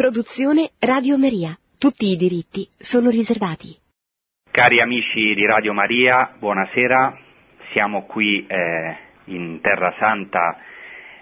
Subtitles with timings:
[0.00, 1.54] Produzione Radio Maria.
[1.78, 3.76] Tutti i diritti sono riservati.
[4.50, 7.18] Cari amici di Radio Maria, buonasera.
[7.74, 10.56] Siamo qui eh, in Terra Santa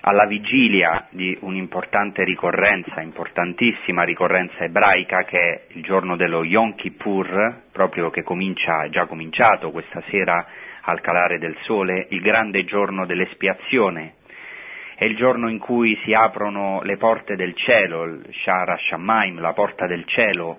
[0.03, 7.63] alla vigilia di un'importante ricorrenza, importantissima ricorrenza ebraica che è il giorno dello Yom Kippur,
[7.73, 10.47] proprio che comincia, è già cominciato questa sera
[10.83, 14.18] al calare del sole, il grande giorno dell'espiazione,
[14.99, 19.53] è il giorno in cui si aprono le porte del cielo, il Shara Shamaim, la
[19.53, 20.59] porta del cielo,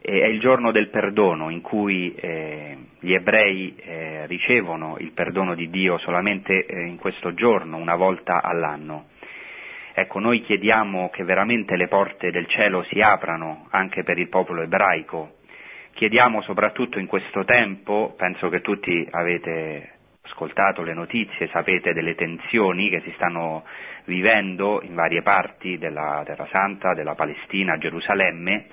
[0.00, 5.68] è il giorno del perdono in cui eh, gli ebrei eh, ricevono il perdono di
[5.68, 9.08] Dio solamente eh, in questo giorno, una volta all'anno.
[9.92, 14.62] Ecco, noi chiediamo che veramente le porte del cielo si aprano anche per il popolo
[14.62, 15.40] ebraico.
[15.92, 19.97] Chiediamo soprattutto in questo tempo, penso che tutti avete
[20.28, 23.64] ascoltato le notizie, sapete delle tensioni che si stanno
[24.04, 28.66] vivendo in varie parti della Terra Santa, della Palestina, Gerusalemme,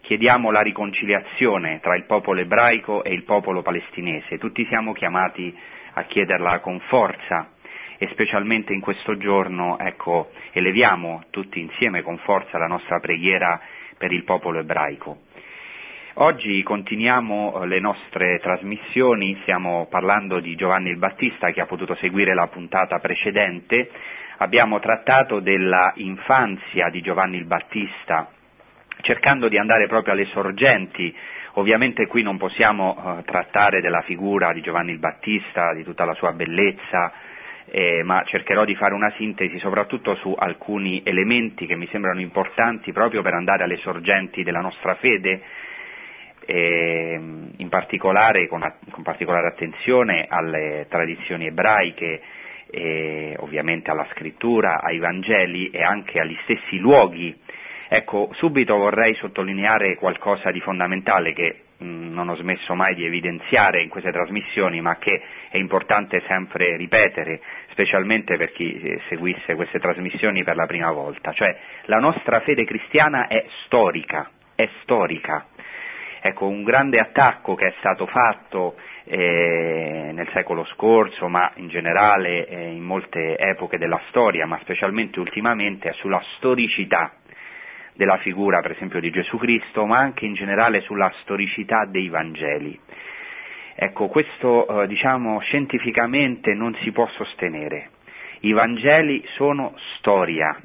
[0.00, 4.38] chiediamo la riconciliazione tra il popolo ebraico e il popolo palestinese.
[4.38, 5.56] Tutti siamo chiamati
[5.94, 7.52] a chiederla con forza
[7.98, 13.60] e specialmente in questo giorno, ecco, eleviamo tutti insieme con forza la nostra preghiera
[13.96, 15.26] per il popolo ebraico.
[16.20, 21.94] Oggi continuiamo eh, le nostre trasmissioni, stiamo parlando di Giovanni il Battista che ha potuto
[21.94, 23.88] seguire la puntata precedente,
[24.38, 28.32] abbiamo trattato della infanzia di Giovanni il Battista,
[29.02, 31.14] cercando di andare proprio alle sorgenti.
[31.52, 36.14] Ovviamente qui non possiamo eh, trattare della figura di Giovanni il Battista, di tutta la
[36.14, 37.12] sua bellezza,
[37.66, 42.90] eh, ma cercherò di fare una sintesi soprattutto su alcuni elementi che mi sembrano importanti
[42.90, 45.42] proprio per andare alle sorgenti della nostra fede
[46.50, 48.60] in particolare con,
[48.90, 52.20] con, particolare attenzione alle tradizioni ebraiche,
[53.38, 57.36] ovviamente alla scrittura, ai Vangeli e anche agli stessi luoghi.
[57.90, 63.82] Ecco, subito vorrei sottolineare qualcosa di fondamentale che mh, non ho smesso mai di evidenziare
[63.82, 69.78] in queste trasmissioni, ma che è importante sempre ripetere, specialmente per chi eh, seguisse queste
[69.78, 75.46] trasmissioni per la prima volta, cioè la nostra fede cristiana è storica, è storica,
[76.20, 78.74] Ecco, un grande attacco che è stato fatto
[79.04, 85.20] eh, nel secolo scorso, ma in generale eh, in molte epoche della storia, ma specialmente
[85.20, 87.12] ultimamente, è sulla storicità
[87.94, 92.78] della figura, per esempio, di Gesù Cristo, ma anche in generale sulla storicità dei Vangeli.
[93.74, 97.90] Ecco, questo eh, diciamo scientificamente non si può sostenere.
[98.40, 100.56] I Vangeli sono storia,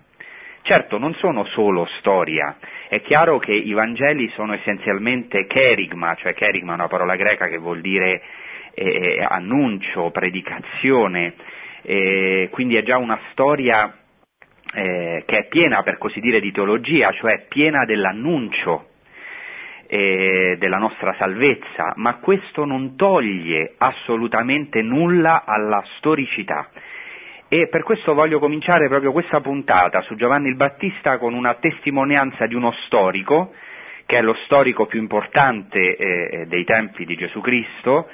[0.66, 2.56] Certo, non sono solo storia,
[2.88, 7.58] è chiaro che i Vangeli sono essenzialmente kerigma, cioè kerigma è una parola greca che
[7.58, 8.22] vuol dire
[8.74, 11.34] eh, eh, annuncio, predicazione,
[11.82, 13.94] eh, quindi è già una storia
[14.74, 18.88] eh, che è piena, per così dire, di teologia, cioè piena dell'annuncio
[19.88, 26.70] eh, della nostra salvezza, ma questo non toglie assolutamente nulla alla storicità
[27.54, 32.48] e per questo voglio cominciare proprio questa puntata su Giovanni il Battista con una testimonianza
[32.48, 33.54] di uno storico,
[34.08, 38.10] che è lo storico più importante eh, eh dei tempi di Gesù Cristo,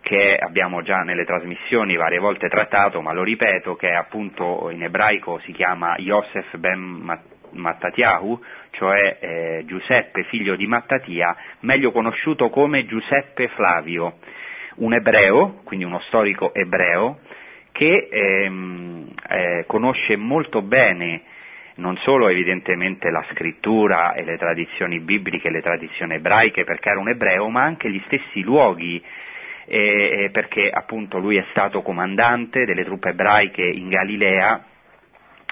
[0.00, 5.38] che abbiamo già nelle trasmissioni varie volte trattato, ma lo ripeto, che appunto in ebraico
[5.44, 7.20] si chiama Yosef ben
[7.50, 14.14] Mattatiahu, cioè eh, Giuseppe figlio di Mattatia, meglio conosciuto come Giuseppe Flavio,
[14.76, 17.18] un ebreo, quindi uno storico ebreo,
[17.78, 21.22] che ehm, eh, conosce molto bene
[21.76, 27.08] non solo evidentemente la scrittura e le tradizioni bibliche le tradizioni ebraiche perché era un
[27.08, 29.00] ebreo, ma anche gli stessi luoghi
[29.66, 34.64] eh, perché appunto lui è stato comandante delle truppe ebraiche in Galilea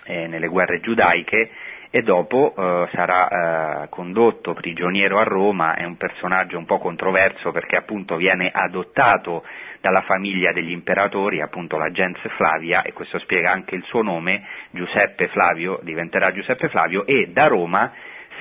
[0.03, 1.48] eh, nelle guerre giudaiche
[1.91, 3.29] e dopo eh, sarà
[3.85, 9.45] eh, condotto prigioniero a Roma, è un personaggio un po' controverso perché appunto viene adottato
[9.81, 14.45] dalla famiglia degli imperatori, appunto la gens Flavia, e questo spiega anche il suo nome,
[14.71, 17.93] Giuseppe Flavio, diventerà Giuseppe Flavio, e da Roma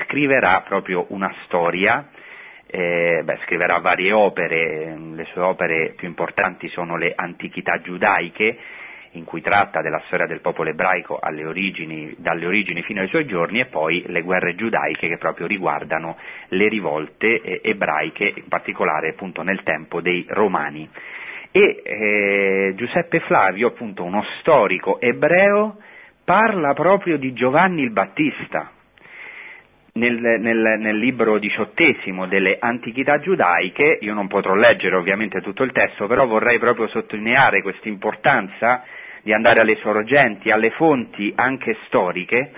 [0.04, 2.10] scriverà proprio una storia,
[2.68, 8.58] eh, beh, scriverà varie opere, le sue opere più importanti sono le Antichità giudaiche,
[9.18, 13.60] in cui tratta della storia del popolo ebraico origini, dalle origini fino ai suoi giorni
[13.60, 16.18] e poi le guerre giudaiche che proprio riguardano
[16.50, 20.90] le rivolte eh, ebraiche, in particolare appunto nel tempo dei Romani.
[21.52, 25.78] E eh, Giuseppe Flavio, appunto uno storico ebreo,
[26.26, 28.72] parla proprio di Giovanni il Battista.
[29.94, 35.72] Nel, nel, nel, libro diciottesimo delle antichità giudaiche, io non potrò leggere ovviamente tutto il
[35.72, 38.84] testo, però vorrei proprio sottolineare questa importanza
[39.26, 42.52] di andare alle sorgenti, alle fonti anche storiche,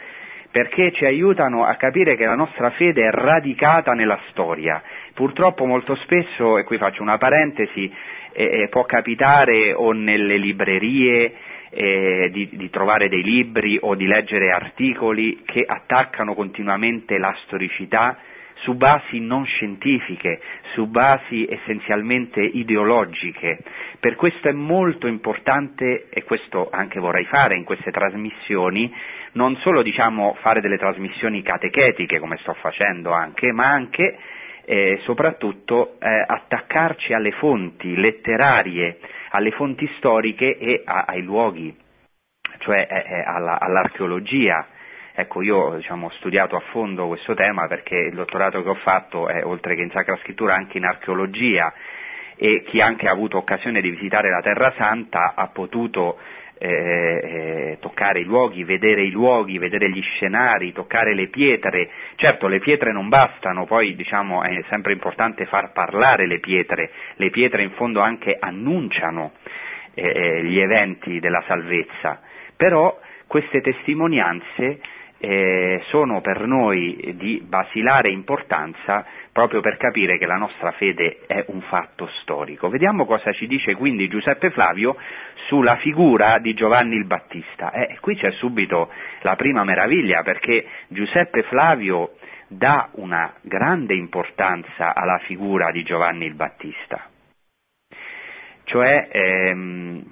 [0.51, 4.83] perché ci aiutano a capire che la nostra fede è radicata nella storia.
[5.13, 7.89] Purtroppo molto spesso, e qui faccio una parentesi,
[8.33, 11.33] eh, può capitare o nelle librerie
[11.69, 18.17] eh, di, di, trovare dei libri o di leggere articoli che attaccano continuamente la storicità
[18.61, 20.39] su basi non scientifiche,
[20.73, 23.59] su basi essenzialmente ideologiche.
[23.99, 28.93] Per questo è molto importante, e questo anche vorrei fare in queste trasmissioni,
[29.33, 34.17] non solo diciamo, fare delle trasmissioni catechetiche, come sto facendo anche, ma anche
[34.65, 38.99] eh, soprattutto eh, attaccarci alle fonti letterarie,
[39.29, 41.73] alle fonti storiche e a, ai luoghi,
[42.59, 44.67] cioè eh, eh alla, all'archeologia.
[45.19, 49.27] Ecco, io diciamo, ho studiato a fondo questo tema perché il dottorato che ho fatto
[49.27, 51.73] è, oltre che in Sacra Scrittura, anche in archeologia
[52.35, 56.19] e chi anche ha avuto occasione di visitare la Terra Santa ha potuto
[56.59, 61.89] eh, eh, toccare i luoghi, vedere i luoghi, vedere gli scenari, toccare le pietre.
[62.15, 67.31] Certo, le pietre non bastano, poi diciamo, è sempre importante far parlare le pietre, le
[67.31, 69.31] pietre in fondo anche annunciano
[69.95, 72.21] eh, eh gli eventi della salvezza,
[72.55, 74.79] però queste testimonianze
[75.19, 81.45] eh, sono per noi di basilare importanza proprio per capire che la nostra fede è
[81.47, 82.69] un fatto storico.
[82.69, 84.95] Vediamo cosa ci dice quindi Giuseppe Flavio
[85.47, 87.71] sulla figura di Giovanni il Battista.
[87.71, 88.91] Eh, qui c'è subito
[89.21, 92.13] la prima meraviglia perché Giuseppe Flavio
[92.47, 97.09] dà una grande importanza alla figura di Giovanni il Battista,
[98.63, 100.03] cioè ehm,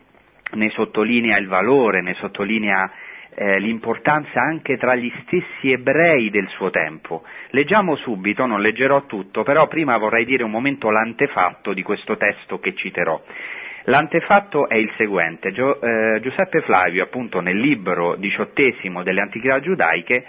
[0.52, 2.92] ne sottolinea il valore, ne sottolinea
[3.35, 7.23] eh, l'importanza anche tra gli stessi ebrei del suo tempo.
[7.49, 12.59] Leggiamo subito, non leggerò tutto, però prima vorrei dire un momento l'antefatto di questo testo
[12.59, 13.21] che citerò.
[13.87, 20.25] L'antefatto è il seguente, Gio, eh, Giuseppe Flavio appunto nel libro diciottesimo delle antichità giudaiche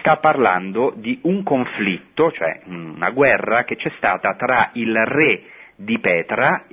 [0.00, 5.42] sta parlando di un conflitto, cioè una guerra che c'è stata tra il re
[5.76, 6.64] di Petra,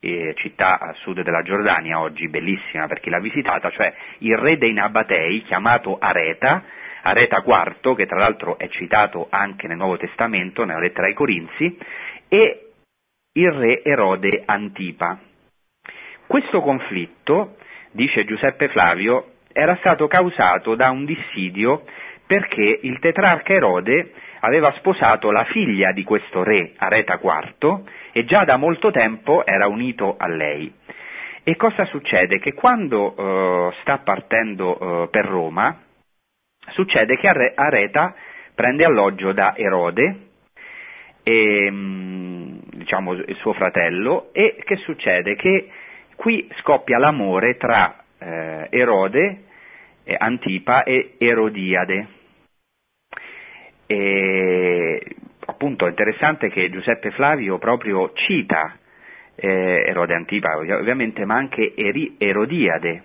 [0.00, 4.56] eh, città a sud della Giordania, oggi bellissima per chi l'ha visitata, cioè il re
[4.56, 6.64] dei Nabatei, chiamato Areta,
[7.02, 11.78] Areta IV, che tra l'altro è citato anche nel Nuovo Testamento, nella lettera ai Corinzi,
[12.28, 12.70] e
[13.32, 15.18] il re Erode Antipa.
[16.26, 17.56] Questo conflitto,
[17.92, 21.84] dice Giuseppe Flavio, era stato causato da un dissidio
[22.26, 27.82] perché il tetrarca Erode aveva sposato la figlia di questo re, Areta IV,
[28.12, 30.72] e già da molto tempo era unito a lei.
[31.42, 32.38] E cosa succede?
[32.38, 35.80] Che quando uh, sta partendo uh, per Roma,
[36.72, 38.14] succede che Areta
[38.54, 40.26] prende alloggio da Erode,
[41.22, 45.36] e, mm, diciamo il suo fratello, e che succede?
[45.36, 45.68] Che
[46.16, 49.44] qui scoppia l'amore tra eh, Erode,
[50.04, 52.08] eh, Antipa e Erodiade.
[53.90, 55.02] E,
[55.46, 58.76] appunto è interessante che Giuseppe Flavio proprio cita
[59.34, 63.04] eh, Erode Antipa, ovviamente, ma anche Eri, Erodiade.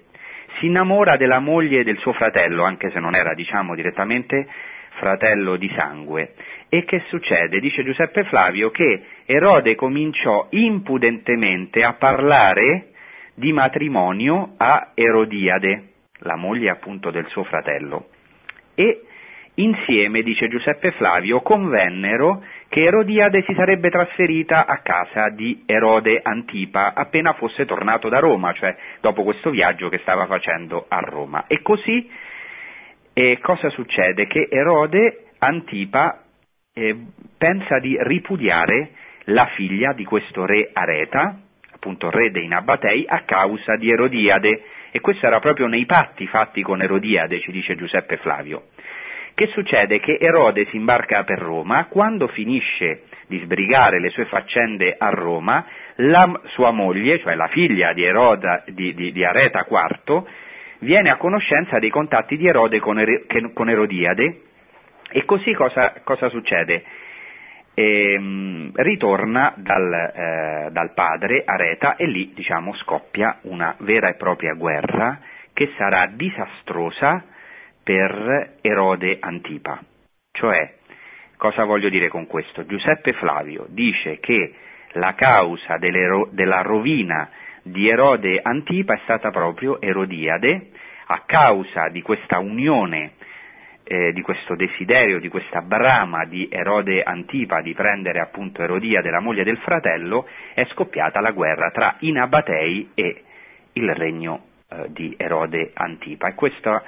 [0.60, 4.46] Si innamora della moglie del suo fratello, anche se non era, diciamo, direttamente
[4.98, 6.34] fratello di sangue.
[6.68, 7.62] E che succede?
[7.62, 12.90] Dice Giuseppe Flavio che Erode cominciò impudentemente a parlare
[13.36, 18.10] di matrimonio a Erodiade, la moglie appunto del suo fratello.
[18.76, 19.04] E
[19.56, 26.94] Insieme, dice Giuseppe Flavio, convennero che Erodiade si sarebbe trasferita a casa di Erode Antipa
[26.96, 31.46] appena fosse tornato da Roma, cioè dopo questo viaggio che stava facendo a Roma.
[31.46, 32.10] E così
[33.14, 34.26] eh, cosa succede?
[34.26, 36.24] Che Erode Antipa
[36.74, 36.96] eh,
[37.38, 38.90] pensa di ripudiare
[39.26, 41.38] la figlia di questo re Areta,
[41.74, 44.64] appunto re dei Nabatei, a causa di Erodiade.
[44.90, 48.70] E questo era proprio nei patti fatti con Erodiade, ci dice Giuseppe Flavio.
[49.36, 50.00] Che succede?
[50.00, 55.66] Che Erode si imbarca per Roma, quando finisce di sbrigare le sue faccende a Roma,
[55.96, 60.24] la sua moglie, cioè la figlia di, Eroda, di, di, di Areta IV,
[60.80, 64.42] viene a conoscenza dei contatti di Erode con, er, con Erodiade
[65.10, 66.84] e così cosa, cosa succede?
[67.74, 74.54] E, ritorna dal, eh, dal, padre Areta e lì diciamo, scoppia una vera e propria
[74.54, 75.20] guerra
[75.54, 77.24] che sarà disastrosa
[77.84, 79.80] per Erode Antipa.
[80.32, 80.76] Cioè,
[81.38, 82.66] cosa voglio dire con questo?
[82.66, 84.56] Giuseppe Flavio dice che
[84.94, 87.30] la causa della rovina
[87.64, 90.70] di Erode Antipa è stata proprio Erodiade,
[91.08, 93.14] a causa di questa unione,
[93.84, 99.20] eh, di questo desiderio, di questa brama di Erode Antipa di prendere appunto Erodiade, la
[99.20, 103.24] moglie del fratello, è scoppiata la guerra tra i Nabatei e
[103.74, 106.28] il regno eh, di Erode Antipa.
[106.30, 106.82] E questo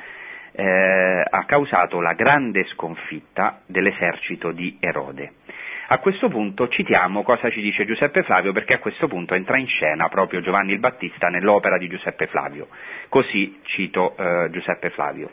[0.55, 5.33] eh, ha causato la grande sconfitta dell'esercito di Erode.
[5.87, 9.67] A questo punto citiamo cosa ci dice Giuseppe Flavio perché a questo punto entra in
[9.67, 12.69] scena proprio Giovanni il Battista nell'opera di Giuseppe Flavio.
[13.07, 15.29] Così cito eh, Giuseppe Flavio.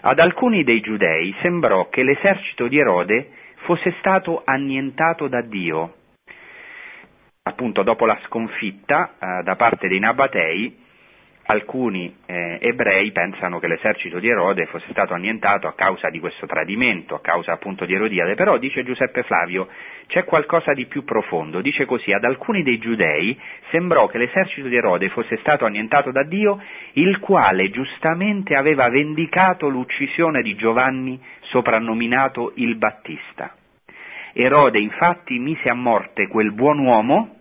[0.00, 3.28] Ad alcuni dei giudei sembrò che l'esercito di Erode
[3.62, 5.94] fosse stato annientato da Dio.
[7.42, 10.88] Appunto dopo la sconfitta eh, da parte dei Nabatei,
[11.46, 16.46] alcuni eh, ebrei pensano che l'esercito di Erode fosse stato annientato a causa di questo
[16.46, 19.68] tradimento, a causa appunto di Erodiade, però dice Giuseppe Flavio
[20.06, 23.38] c'è qualcosa di più profondo, dice così ad alcuni dei giudei
[23.70, 29.68] sembrò che l'esercito di Erode fosse stato annientato da Dio, il quale giustamente aveva vendicato
[29.68, 33.54] l'uccisione di Giovanni soprannominato il Battista.
[34.32, 37.38] Erode infatti mise a morte quel buon uomo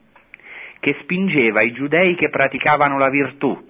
[0.79, 3.68] che spingeva i giudei che praticavano la virtù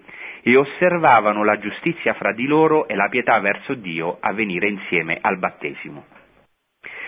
[0.49, 5.19] e osservavano la giustizia fra di loro e la pietà verso Dio a venire insieme
[5.21, 6.05] al battesimo.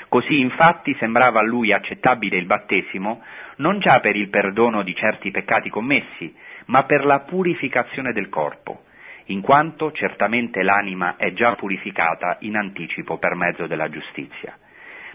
[0.09, 3.23] Così infatti sembrava a lui accettabile il battesimo
[3.55, 8.83] non già per il perdono di certi peccati commessi, ma per la purificazione del corpo,
[9.25, 14.55] in quanto certamente l'anima è già purificata in anticipo per mezzo della giustizia.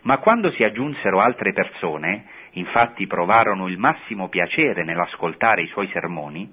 [0.02, 6.52] Ma quando si aggiunsero altre persone, infatti provarono il massimo piacere nell'ascoltare i suoi sermoni,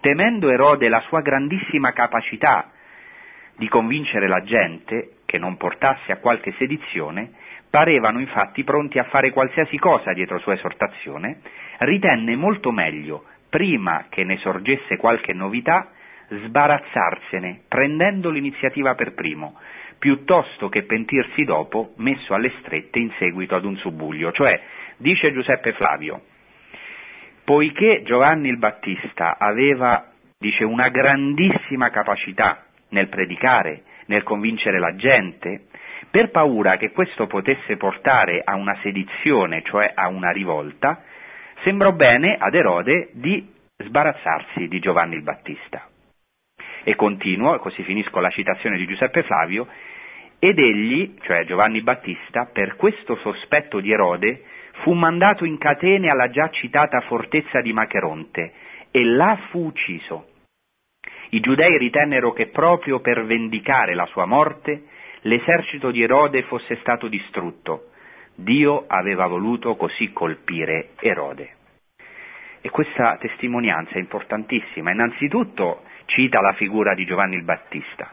[0.00, 2.70] temendo Erode la sua grandissima capacità
[3.56, 7.32] di convincere la gente che non portasse a qualche sedizione,
[7.68, 11.40] parevano infatti pronti a fare qualsiasi cosa dietro sua esortazione,
[11.78, 15.90] ritenne molto meglio, prima che ne sorgesse qualche novità,
[16.28, 19.58] sbarazzarsene, prendendo l'iniziativa per primo,
[19.98, 24.32] piuttosto che pentirsi dopo, messo alle strette in seguito ad un subbuglio.
[24.32, 24.60] Cioè,
[24.96, 26.22] dice Giuseppe Flavio,
[27.44, 30.06] poiché Giovanni il Battista aveva,
[30.38, 35.66] dice, una grandissima capacità nel predicare, nel convincere la gente,
[36.10, 41.02] per paura che questo potesse portare a una sedizione, cioè a una rivolta,
[41.62, 45.86] sembrò bene ad Erode di sbarazzarsi di Giovanni il Battista.
[46.82, 49.68] E continuo, così finisco la citazione di Giuseppe Flavio,
[50.38, 54.44] ed egli, cioè Giovanni Battista, per questo sospetto di Erode,
[54.82, 58.52] fu mandato in catene alla già citata fortezza di Macheronte
[58.90, 60.26] e là fu ucciso.
[61.30, 64.84] I giudei ritennero che proprio per vendicare la sua morte
[65.22, 67.90] l'esercito di Erode fosse stato distrutto.
[68.34, 71.56] Dio aveva voluto così colpire Erode.
[72.62, 74.90] E questa testimonianza è importantissima.
[74.90, 78.12] Innanzitutto cita la figura di Giovanni il Battista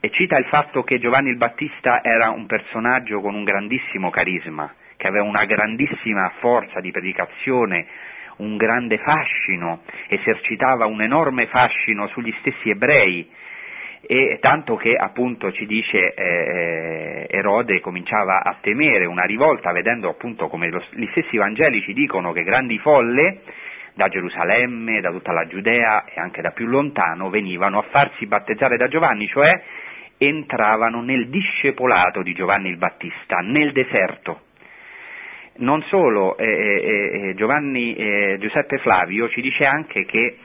[0.00, 4.72] e cita il fatto che Giovanni il Battista era un personaggio con un grandissimo carisma,
[5.02, 7.86] che aveva una grandissima forza di predicazione,
[8.36, 13.28] un grande fascino, esercitava un enorme fascino sugli stessi ebrei,
[14.00, 20.46] e tanto che appunto ci dice eh, Erode cominciava a temere una rivolta vedendo appunto
[20.46, 23.42] come lo, gli stessi Vangeli ci dicono che grandi folle
[23.94, 28.76] da Gerusalemme, da tutta la Giudea e anche da più lontano venivano a farsi battezzare
[28.76, 29.62] da Giovanni, cioè
[30.16, 34.42] entravano nel discepolato di Giovanni il Battista, nel deserto
[35.56, 37.94] non solo, eh, eh, eh Giovanni,
[38.38, 40.36] Giuseppe Flavio ci dice anche che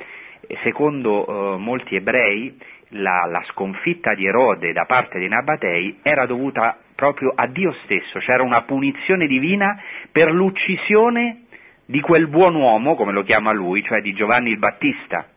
[0.63, 2.55] secondo molti ebrei
[2.89, 8.19] la, la, sconfitta di Erode da parte dei Nabatei era dovuta proprio a Dio stesso,
[8.19, 11.43] c'era una punizione divina per l'uccisione
[11.85, 15.27] di quel buon uomo, come lo chiama lui, cioè di Giovanni il Battista.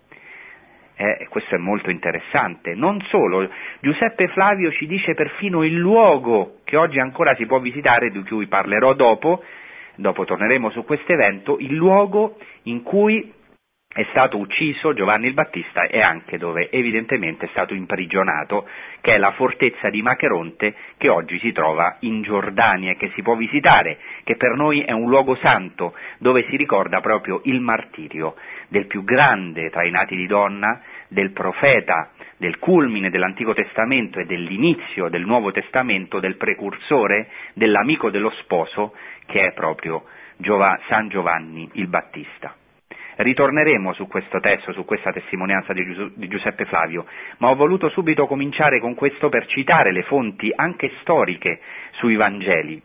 [1.02, 2.74] Eh, questo è molto interessante.
[2.74, 3.48] Non solo,
[3.80, 8.46] Giuseppe Flavio ci dice perfino il luogo che oggi ancora si può visitare, di cui
[8.48, 9.42] parlerò dopo,
[9.94, 13.32] dopo torneremo su questo evento, il luogo in cui
[13.92, 18.68] è stato ucciso Giovanni il Battista e anche dove evidentemente è stato imprigionato,
[19.00, 23.22] che è la fortezza di Macheronte che oggi si trova in Giordania e che si
[23.22, 28.36] può visitare, che per noi è un luogo santo dove si ricorda proprio il martirio
[28.68, 30.80] del più grande tra i nati di donna,
[31.10, 38.30] del profeta, del culmine dell'Antico Testamento e dell'inizio del Nuovo Testamento, del precursore, dell'amico dello
[38.40, 38.94] sposo,
[39.26, 40.04] che è proprio
[40.88, 42.54] San Giovanni il Battista.
[43.16, 47.04] Ritorneremo su questo testo, su questa testimonianza di, Gius- di, Giuseppe Flavio,
[47.38, 51.60] ma ho voluto subito cominciare con questo per citare le fonti anche storiche
[51.98, 52.80] sui Vangeli.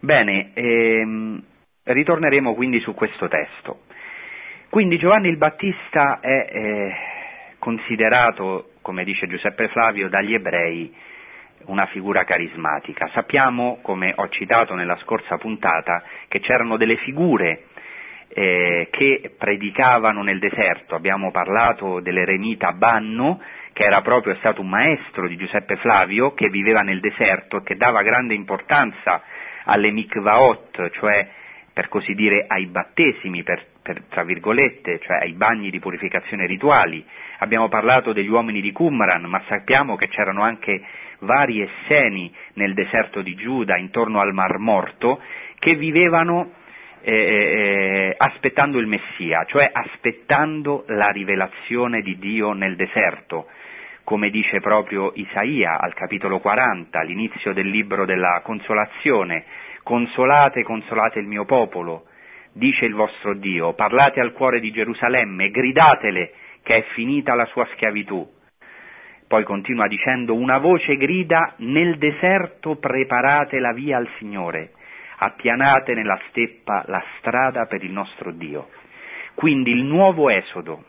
[0.00, 1.42] Bene, ehm,
[1.82, 3.80] ritorneremo quindi su questo testo.
[4.70, 6.94] Quindi Giovanni il Battista è eh,
[7.58, 10.94] considerato, come dice Giuseppe Flavio, dagli ebrei
[11.64, 13.08] una figura carismatica.
[13.14, 17.64] Sappiamo, come ho citato nella scorsa puntata, che c'erano delle figure
[18.28, 20.94] eh, che predicavano nel deserto.
[20.94, 23.40] Abbiamo parlato dell'eremita Banno,
[23.72, 27.76] che era proprio stato un maestro di Giuseppe Flavio, che viveva nel deserto e che
[27.76, 29.22] dava grande importanza
[29.64, 31.26] alle mikvaot, cioè
[31.72, 37.02] per così dire ai battesimi, per, per, tra virgolette, cioè ai bagni di purificazione rituali.
[37.38, 40.82] Abbiamo parlato degli uomini di Qumran, ma sappiamo che c'erano anche
[41.20, 45.22] vari esseni nel deserto di Giuda, intorno al Mar Morto,
[45.58, 46.52] che vivevano
[47.00, 53.46] eh, eh, aspettando il Messia, cioè aspettando la rivelazione di Dio nel deserto,
[54.04, 59.44] come dice proprio Isaia al capitolo 40, all'inizio del libro della consolazione,
[59.82, 62.07] consolate, consolate il mio popolo,
[62.58, 67.66] dice il vostro Dio, parlate al cuore di Gerusalemme, gridatele che è finita la sua
[67.72, 68.28] schiavitù.
[69.26, 74.72] Poi continua dicendo, una voce grida, nel deserto preparate la via al Signore,
[75.18, 78.68] appianate nella steppa la strada per il nostro Dio.
[79.34, 80.84] Quindi il nuovo esodo,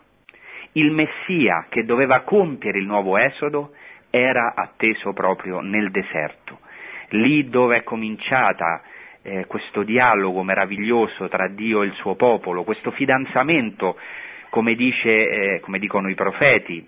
[0.74, 3.74] il Messia che doveva compiere il nuovo esodo,
[4.10, 6.60] era atteso proprio nel deserto,
[7.10, 8.82] lì dove è cominciata
[9.22, 13.98] eh, questo dialogo meraviglioso tra Dio e il suo popolo, questo fidanzamento,
[14.50, 16.88] come, dice, eh, come dicono i profeti,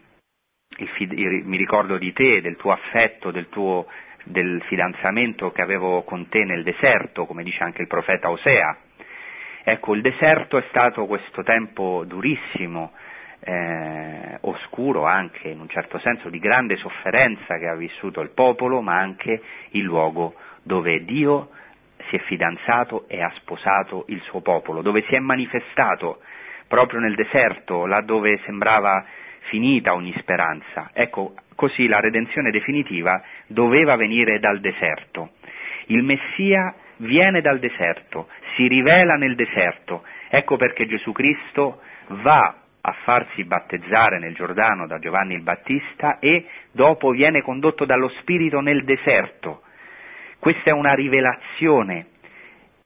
[0.96, 3.86] fid- mi ricordo di te, del tuo affetto, del tuo
[4.24, 8.78] del fidanzamento che avevo con te nel deserto, come dice anche il profeta Osea.
[9.64, 12.92] Ecco, il deserto è stato questo tempo durissimo,
[13.40, 18.82] eh, oscuro anche in un certo senso, di grande sofferenza che ha vissuto il popolo,
[18.82, 21.50] ma anche il luogo dove Dio
[22.10, 26.22] si è fidanzato e ha sposato il suo popolo, dove si è manifestato
[26.68, 29.06] proprio nel deserto, là dove sembrava
[29.50, 30.90] finita ogni speranza.
[30.94, 35.32] Ecco, così la redenzione definitiva doveva venire dal deserto.
[35.88, 40.04] Il Messia viene dal deserto, si rivela nel deserto.
[40.30, 46.46] Ecco perché Gesù Cristo va a farsi battezzare nel Giordano da Giovanni il Battista e
[46.72, 49.64] dopo viene condotto dallo Spirito nel deserto.
[50.42, 52.08] Questa è una rivelazione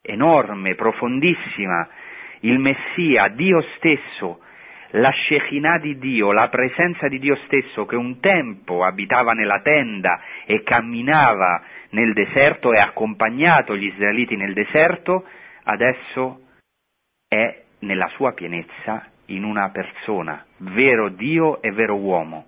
[0.01, 1.87] enorme, profondissima.
[2.41, 4.41] Il Messia, Dio stesso,
[4.89, 10.19] la Shekinah di Dio, la presenza di Dio stesso che un tempo abitava nella tenda
[10.43, 15.25] e camminava nel deserto e ha accompagnato gli israeliti nel deserto,
[15.63, 16.41] adesso
[17.25, 22.47] è nella sua pienezza in una persona, vero Dio e vero uomo,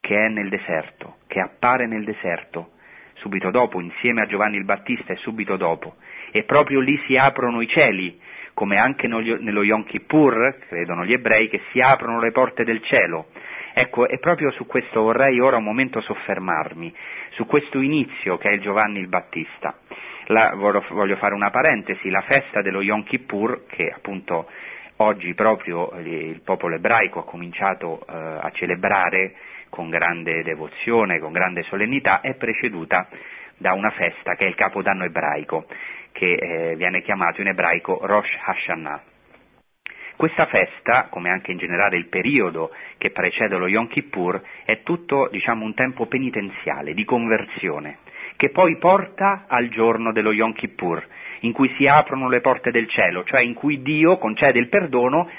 [0.00, 2.70] che è nel deserto, che appare nel deserto,
[3.18, 5.96] subito dopo, insieme a Giovanni il Battista e subito dopo,
[6.30, 8.18] e proprio lì si aprono i cieli,
[8.54, 13.28] come anche nello Yom Kippur, credono gli ebrei, che si aprono le porte del cielo.
[13.72, 16.92] Ecco, e proprio su questo vorrei ora un momento soffermarmi,
[17.30, 19.78] su questo inizio che è il Giovanni il Battista.
[20.26, 24.48] La, voglio fare una parentesi, la festa dello Yom Kippur, che appunto
[24.96, 29.34] oggi proprio il popolo ebraico ha cominciato eh, a celebrare
[29.68, 33.08] con grande devozione, con grande solennità, è preceduta
[33.56, 35.66] da una festa che è il Capodanno ebraico
[36.12, 39.02] che eh, viene chiamato in ebraico Rosh Hashanah.
[40.16, 45.28] Questa festa, come anche in generale il periodo che precede lo Yom Kippur, è tutto
[45.30, 47.98] diciamo, un tempo penitenziale, di conversione,
[48.34, 51.06] che poi porta al giorno dello Yom Kippur,
[51.42, 55.30] in cui si aprono le porte del cielo, cioè in cui Dio concede il perdono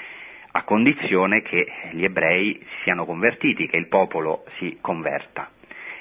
[0.60, 5.50] a condizione che gli ebrei si siano convertiti, che il popolo si converta.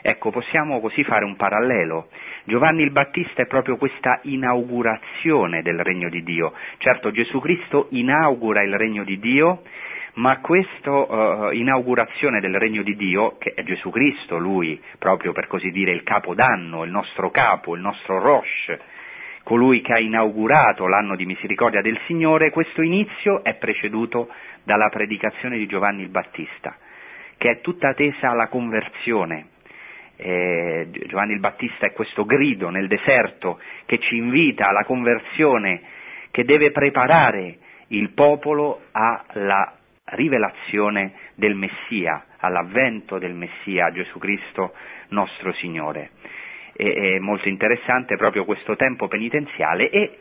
[0.03, 2.09] Ecco, possiamo così fare un parallelo.
[2.45, 6.53] Giovanni il Battista è proprio questa inaugurazione del regno di Dio.
[6.79, 9.63] Certo, Gesù Cristo inaugura il regno di Dio,
[10.15, 15.47] ma questa uh, inaugurazione del regno di Dio, che è Gesù Cristo, lui, proprio per
[15.47, 18.77] così dire il capodanno, il nostro capo, il nostro Rosh,
[19.49, 24.29] colui che ha inaugurato l'anno di misericordia del Signore, questo inizio è preceduto
[24.63, 26.77] dalla predicazione di Giovanni il Battista,
[27.39, 29.47] che è tutta tesa alla conversione,
[30.17, 35.81] eh, Giovanni il Battista è questo grido nel deserto che ci invita alla conversione,
[36.31, 37.57] che deve preparare
[37.87, 39.79] il popolo alla
[40.11, 44.75] rivelazione del Messia, all'avvento del Messia, Gesù Cristo
[45.09, 46.11] nostro Signore.
[46.81, 50.17] E, è molto interessante proprio questo tempo penitenziale e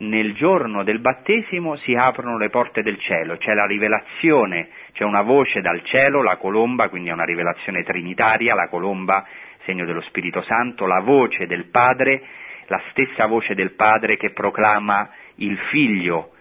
[0.00, 5.22] nel giorno del battesimo si aprono le porte del cielo, c'è la rivelazione, c'è una
[5.22, 9.26] voce dal cielo, la colomba, quindi è una rivelazione trinitaria, la colomba
[9.64, 12.22] segno dello Spirito Santo, la voce del Padre,
[12.66, 16.32] la stessa voce del Padre che proclama il figlio,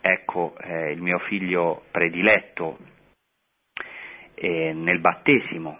[0.00, 2.78] ecco eh, il mio figlio prediletto,
[4.34, 5.78] eh, nel battesimo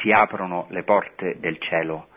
[0.00, 2.08] si aprono le porte del cielo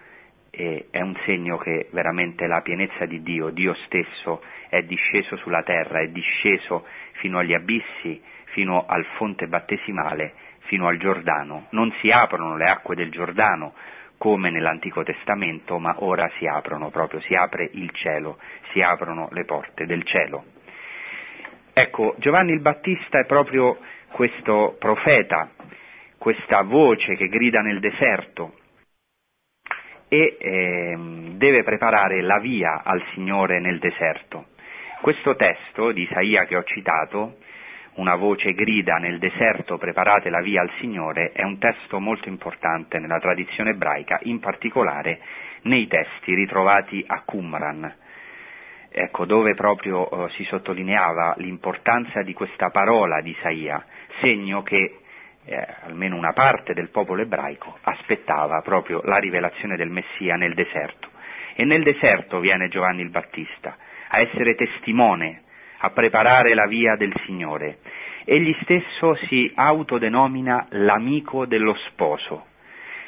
[0.50, 5.62] e è un segno che veramente la pienezza di Dio, Dio stesso, è disceso sulla
[5.62, 11.68] terra, è disceso fino agli abissi, fino al fonte battesimale, fino al Giordano.
[11.72, 13.74] Non si aprono le acque del Giordano
[14.18, 18.40] come nell'Antico Testamento, ma ora si aprono proprio, si apre il cielo,
[18.72, 20.44] si aprono le porte del cielo.
[21.72, 23.78] Ecco, Giovanni il Battista è proprio
[24.10, 25.52] questo profeta,
[26.28, 28.56] questa voce che grida nel deserto
[30.10, 30.98] e eh,
[31.38, 34.48] deve preparare la via al Signore nel deserto.
[35.00, 37.38] Questo testo di Isaia che ho citato,
[37.94, 43.00] una voce grida nel deserto preparate la via al Signore, è un testo molto importante
[43.00, 45.22] nella tradizione ebraica, in particolare
[45.62, 47.96] nei testi ritrovati a Qumran,
[48.90, 53.82] ecco, dove proprio eh, si sottolineava l'importanza di questa parola di Isaia,
[54.20, 55.04] segno che
[55.48, 61.10] eh, almeno una parte del popolo ebraico aspettava proprio la rivelazione del Messia nel deserto.
[61.56, 63.78] E nel deserto viene Giovanni il Battista
[64.10, 65.44] a essere testimone,
[65.80, 67.80] a preparare la via del Signore.
[68.26, 72.48] Egli stesso si autodenomina l'amico dello sposo.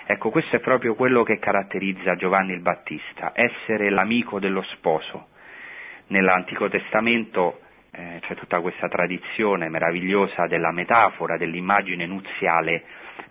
[0.06, 5.28] Ecco, questo è proprio quello che caratterizza Giovanni il Battista, essere l'amico dello sposo.
[6.08, 7.60] Nell'Antico Testamento
[7.92, 12.84] eh, c'è tutta questa tradizione meravigliosa della metafora, dell'immagine nuziale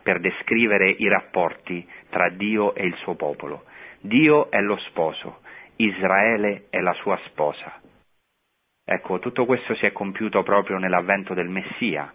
[0.02, 3.64] per descrivere i rapporti tra Dio e il suo popolo.
[4.00, 5.40] Dio è lo sposo,
[5.76, 7.80] Israele è la sua sposa.
[8.84, 12.12] Ecco, tutto questo si è compiuto proprio nell'avvento del Messia.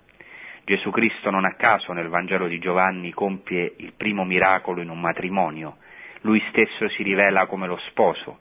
[0.65, 4.99] Gesù Cristo non a caso nel Vangelo di Giovanni compie il primo miracolo in un
[4.99, 5.77] matrimonio,
[6.21, 8.39] lui stesso si rivela come lo sposo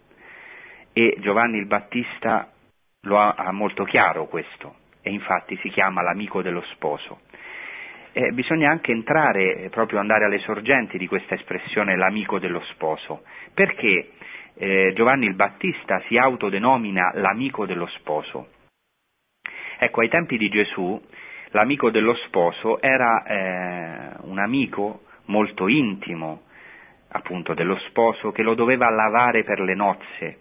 [0.93, 2.53] e Giovanni il Battista
[3.03, 7.21] lo ha, ha molto chiaro questo e infatti si chiama l'amico dello sposo.
[8.13, 14.11] Eh, bisogna anche entrare, proprio andare alle sorgenti di questa espressione l'amico dello sposo, perché
[14.55, 18.49] eh, Giovanni il Battista si autodenomina l'amico dello sposo.
[19.79, 21.01] Ecco, ai tempi di Gesù
[21.49, 26.43] l'amico dello sposo era eh, un amico molto intimo,
[27.09, 30.41] appunto, dello sposo che lo doveva lavare per le nozze,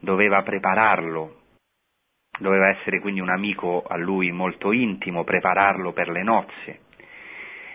[0.00, 1.35] doveva prepararlo,
[2.38, 6.80] doveva essere quindi un amico a lui molto intimo, prepararlo per le nozze.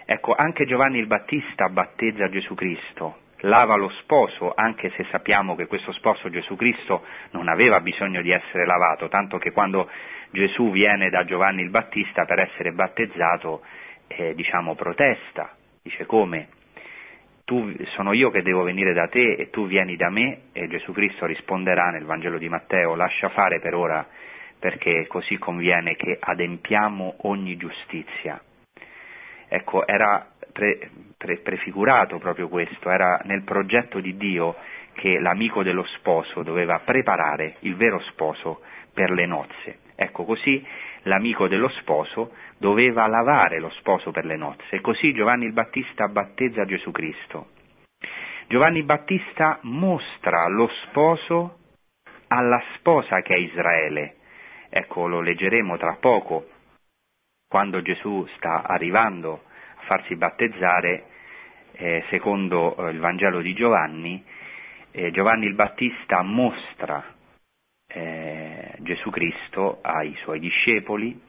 [0.06, 5.68] Ecco, anche Giovanni il Battista battezza Gesù Cristo, lava lo sposo, anche se sappiamo che
[5.68, 9.90] questo sposo Gesù Cristo non aveva bisogno di essere lavato, tanto che quando
[10.32, 13.62] Gesù viene da Giovanni il Battista per essere battezzato,
[14.08, 16.50] eh, diciamo, protesta, dice come?
[17.46, 20.94] Tu, sono io che devo venire da te e tu vieni da me e Gesù
[20.94, 24.08] Cristo risponderà nel Vangelo di Matteo, lascia fare per ora
[24.62, 28.40] perché così conviene che adempiamo ogni giustizia.
[29.50, 34.56] Ecco, era pre, pre, prefigurato proprio questo, era nel progetto di Dio
[34.94, 38.62] che l'amico dello sposo doveva preparare il vero sposo
[38.94, 39.80] per le nozze.
[39.96, 40.64] Ecco, così
[41.04, 44.80] l'amico dello sposo doveva lavare lo sposo per le nozze.
[44.80, 47.48] Così Giovanni il Battista battezza Gesù Cristo.
[48.48, 51.58] Giovanni Battista mostra lo sposo
[52.28, 54.18] alla sposa che è Israele,
[54.74, 56.48] Ecco, lo leggeremo tra poco,
[57.50, 59.44] quando Gesù sta arrivando
[59.76, 61.04] a farsi battezzare,
[61.74, 64.24] eh, secondo eh, il Vangelo di Giovanni,
[64.92, 67.04] eh, Giovanni il Battista mostra
[67.86, 71.20] eh, Gesù Cristo ai suoi discepoli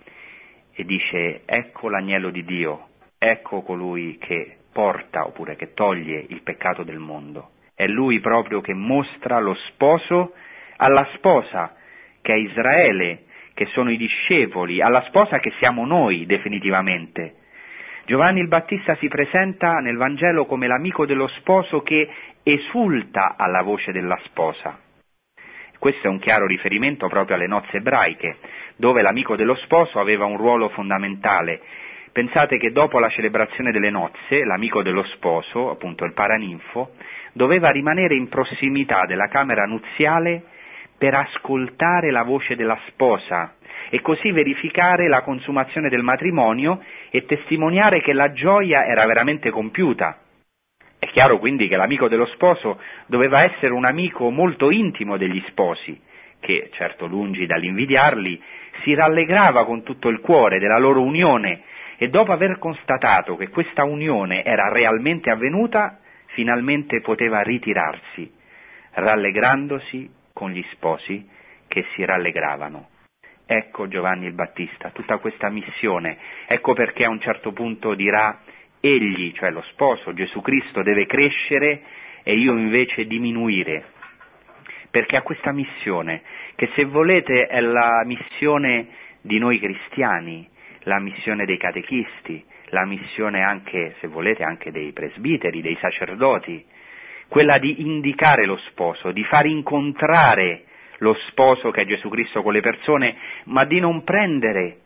[0.73, 6.85] e dice ecco l'agnello di Dio, ecco colui che porta oppure che toglie il peccato
[6.85, 7.55] del mondo.
[7.75, 10.35] È lui proprio che mostra lo sposo
[10.77, 11.75] alla sposa,
[12.21, 13.25] che è Israele,
[13.55, 17.35] che sono i discepoli, alla sposa che siamo noi definitivamente.
[18.05, 22.09] Giovanni il Battista si presenta nel Vangelo come l'amico dello sposo che
[22.43, 24.79] esulta alla voce della sposa.
[25.79, 28.37] Questo è un chiaro riferimento proprio alle nozze ebraiche,
[28.77, 31.61] dove l'amico dello sposo aveva un ruolo fondamentale.
[32.13, 36.93] Pensate che dopo la celebrazione delle nozze, l'amico dello sposo, appunto il paraninfo,
[37.33, 40.43] doveva rimanere in prossimità della camera nuziale
[41.03, 43.57] per ascoltare la voce della sposa
[43.91, 50.21] e così verificare la consumazione del matrimonio e testimoniare che la gioia era veramente compiuta.
[51.01, 56.01] È chiaro quindi che l'amico dello sposo doveva essere un amico molto intimo degli sposi,
[56.39, 58.41] che, certo lungi dall'invidiarli,
[58.85, 61.63] si rallegrava con tutto il cuore della loro unione
[61.97, 68.33] e dopo aver constatato che questa unione era realmente avvenuta, finalmente poteva ritirarsi,
[68.93, 71.29] rallegrandosi con gli sposi
[71.69, 72.89] che si rallegravano.
[73.47, 76.17] Ecco Giovanni il Battista, tutta questa missione.
[76.47, 78.41] Ecco perché a un certo punto dirà
[78.81, 81.83] egli, cioè lo sposo, Gesù Cristo, deve crescere
[82.23, 83.85] e io invece diminuire,
[84.91, 86.23] perché ha questa missione,
[86.55, 88.89] che se volete è la missione
[89.21, 90.49] di noi cristiani,
[90.85, 96.65] la missione dei catechisti, la missione anche, se volete, anche dei presbiteri, dei sacerdoti,
[97.33, 100.65] quella di indicare lo sposo, di far incontrare
[100.99, 104.81] lo sposo che è Gesù Cristo con le persone, ma di non prendere,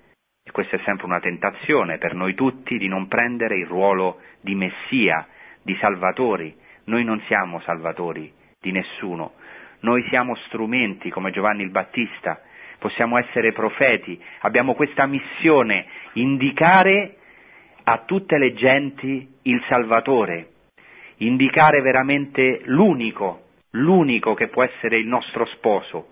[0.45, 4.55] e questa è sempre una tentazione per noi tutti, di non prendere il ruolo di
[4.55, 5.27] Messia,
[5.61, 6.55] di Salvatori.
[6.85, 9.33] Noi non siamo Salvatori di nessuno,
[9.81, 12.41] noi siamo strumenti come Giovanni il Battista,
[12.79, 17.17] possiamo essere profeti, abbiamo questa missione, indicare
[17.83, 20.51] a tutte le genti il Salvatore,
[21.19, 26.09] indicare veramente l'unico, l'unico che può essere il nostro sposo,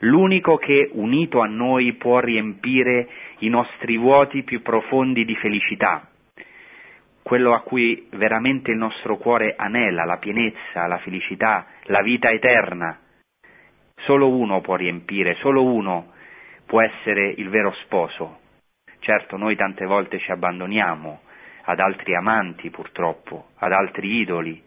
[0.00, 6.08] l'unico che unito a noi può riempire i nostri vuoti più profondi di felicità,
[7.22, 12.98] quello a cui veramente il nostro cuore anela, la pienezza, la felicità, la vita eterna.
[14.02, 16.12] Solo uno può riempire, solo uno
[16.66, 18.40] può essere il vero sposo.
[18.98, 21.20] Certo, noi tante volte ci abbandoniamo
[21.64, 24.62] ad altri amanti purtroppo, ad altri idoli.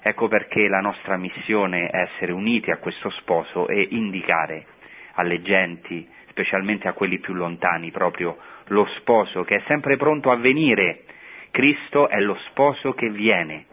[0.00, 4.66] Ecco perché la nostra missione è essere uniti a questo sposo e indicare
[5.14, 8.36] alle genti, specialmente a quelli più lontani, proprio
[8.68, 11.04] lo sposo che è sempre pronto a venire.
[11.50, 13.66] Cristo è lo sposo che viene,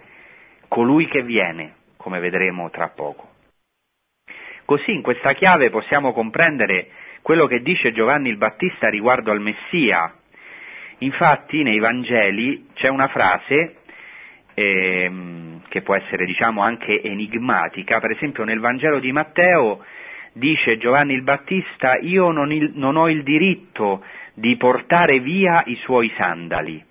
[0.68, 3.30] colui che viene, come vedremo tra poco.
[4.66, 10.14] Così in questa chiave possiamo comprendere quello che dice Giovanni il Battista riguardo al Messia.
[11.04, 13.78] Infatti nei Vangeli c'è una frase
[14.54, 19.84] ehm, che può essere diciamo anche enigmatica, per esempio nel Vangelo di Matteo
[20.34, 24.04] dice Giovanni il Battista io non, il, non ho il diritto
[24.36, 26.84] di portare via i suoi sandali.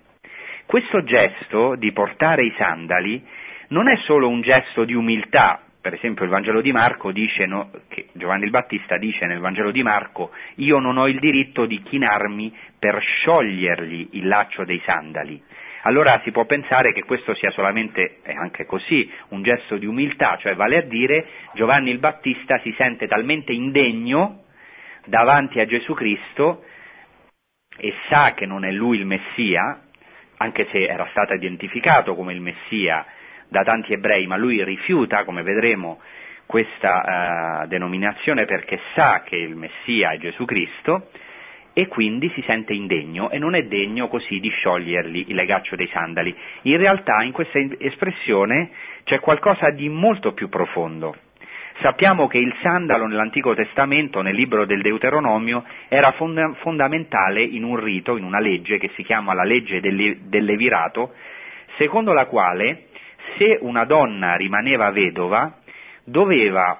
[0.65, 3.25] Questo gesto di portare i sandali
[3.69, 7.71] non è solo un gesto di umiltà, per esempio il Vangelo di Marco dice, no,
[8.13, 12.55] Giovanni il Battista dice nel Vangelo di Marco, io non ho il diritto di chinarmi
[12.77, 15.41] per sciogliergli il laccio dei sandali.
[15.83, 20.37] Allora si può pensare che questo sia solamente, e anche così, un gesto di umiltà,
[20.39, 24.43] cioè vale a dire Giovanni il Battista si sente talmente indegno
[25.05, 26.63] davanti a Gesù Cristo
[27.75, 29.81] e sa che non è lui il Messia,
[30.37, 33.03] anche se era stato identificato come il Messia
[33.51, 35.99] da tanti ebrei, ma lui rifiuta, come vedremo,
[36.45, 41.09] questa uh, denominazione perché sa che il Messia è Gesù Cristo
[41.73, 45.89] e quindi si sente indegno e non è degno così di sciogliergli il legaccio dei
[45.91, 46.33] sandali.
[46.61, 48.69] In realtà in questa espressione
[49.03, 51.13] c'è qualcosa di molto più profondo.
[51.81, 57.75] Sappiamo che il sandalo nell'Antico Testamento, nel libro del Deuteronomio, era fonda- fondamentale in un
[57.75, 61.13] rito, in una legge che si chiama la legge del, del Levirato,
[61.77, 62.85] secondo la quale
[63.37, 65.57] se una donna rimaneva vedova,
[66.03, 66.79] doveva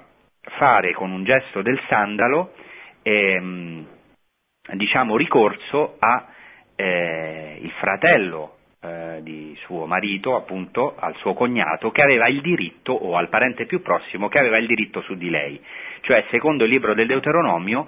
[0.58, 2.54] fare con un gesto del sandalo,
[3.04, 3.86] ehm,
[4.74, 6.26] diciamo, ricorso al
[6.76, 13.16] eh, fratello eh, di suo marito, appunto, al suo cognato, che aveva il diritto, o
[13.16, 15.62] al parente più prossimo, che aveva il diritto su di lei.
[16.02, 17.88] Cioè, secondo il libro del Deuteronomio,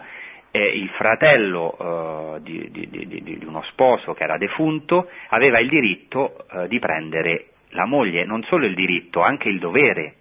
[0.52, 5.68] eh, il fratello eh, di, di, di, di, uno sposo che era defunto aveva il
[5.68, 10.16] diritto eh, di prendere la moglie non solo il diritto, anche il dovere,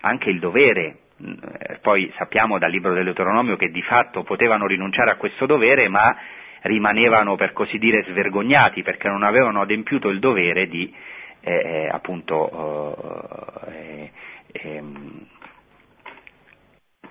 [0.00, 0.98] anche il dovere.
[1.18, 6.16] Eh, poi sappiamo dal libro dell'Euteronomio che di fatto potevano rinunciare a questo dovere, ma
[6.62, 10.92] rimanevano per così dire svergognati perché non avevano adempiuto il dovere di
[11.40, 14.10] eh, eh appunto eh,
[14.52, 15.26] ehm,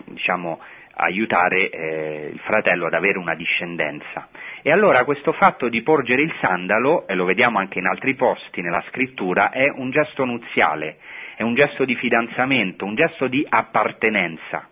[0.06, 0.60] diciamo,
[0.98, 4.28] aiutare eh, il fratello ad avere una discendenza.
[4.68, 8.62] E allora questo fatto di porgere il sandalo, e lo vediamo anche in altri posti
[8.62, 10.98] nella scrittura, è un gesto nuziale,
[11.36, 14.68] è un gesto di fidanzamento, un gesto di appartenenza.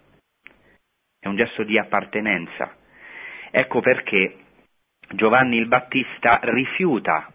[1.20, 2.76] È un gesto di appartenenza.
[3.52, 4.38] Ecco perché
[5.10, 7.32] Giovanni il Battista rifiuta,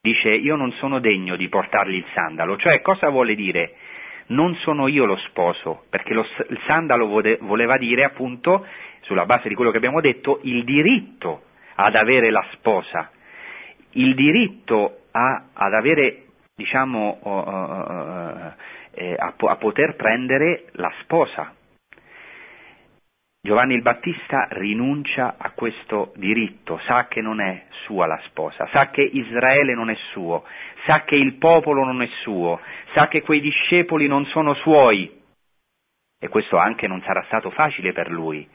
[0.00, 3.74] dice io non sono degno di portargli il sandalo, cioè cosa vuole dire?
[4.28, 8.64] non sono io lo sposo, perché lo, il sandalo voleva dire appunto,
[9.00, 11.42] sulla base di quello che abbiamo detto, il diritto
[11.76, 13.10] ad avere la sposa,
[13.92, 18.52] il diritto a, ad avere, diciamo, uh, uh,
[19.02, 21.54] uh, a, a poter prendere la sposa.
[23.40, 28.90] Giovanni il Battista rinuncia a questo diritto, sa che non è sua la sposa, sa
[28.90, 30.44] che Israele non è suo,
[30.84, 32.58] sa che il popolo non è suo,
[32.92, 35.22] sa che quei discepoli non sono suoi.
[36.18, 38.48] E questo anche non sarà stato facile per lui.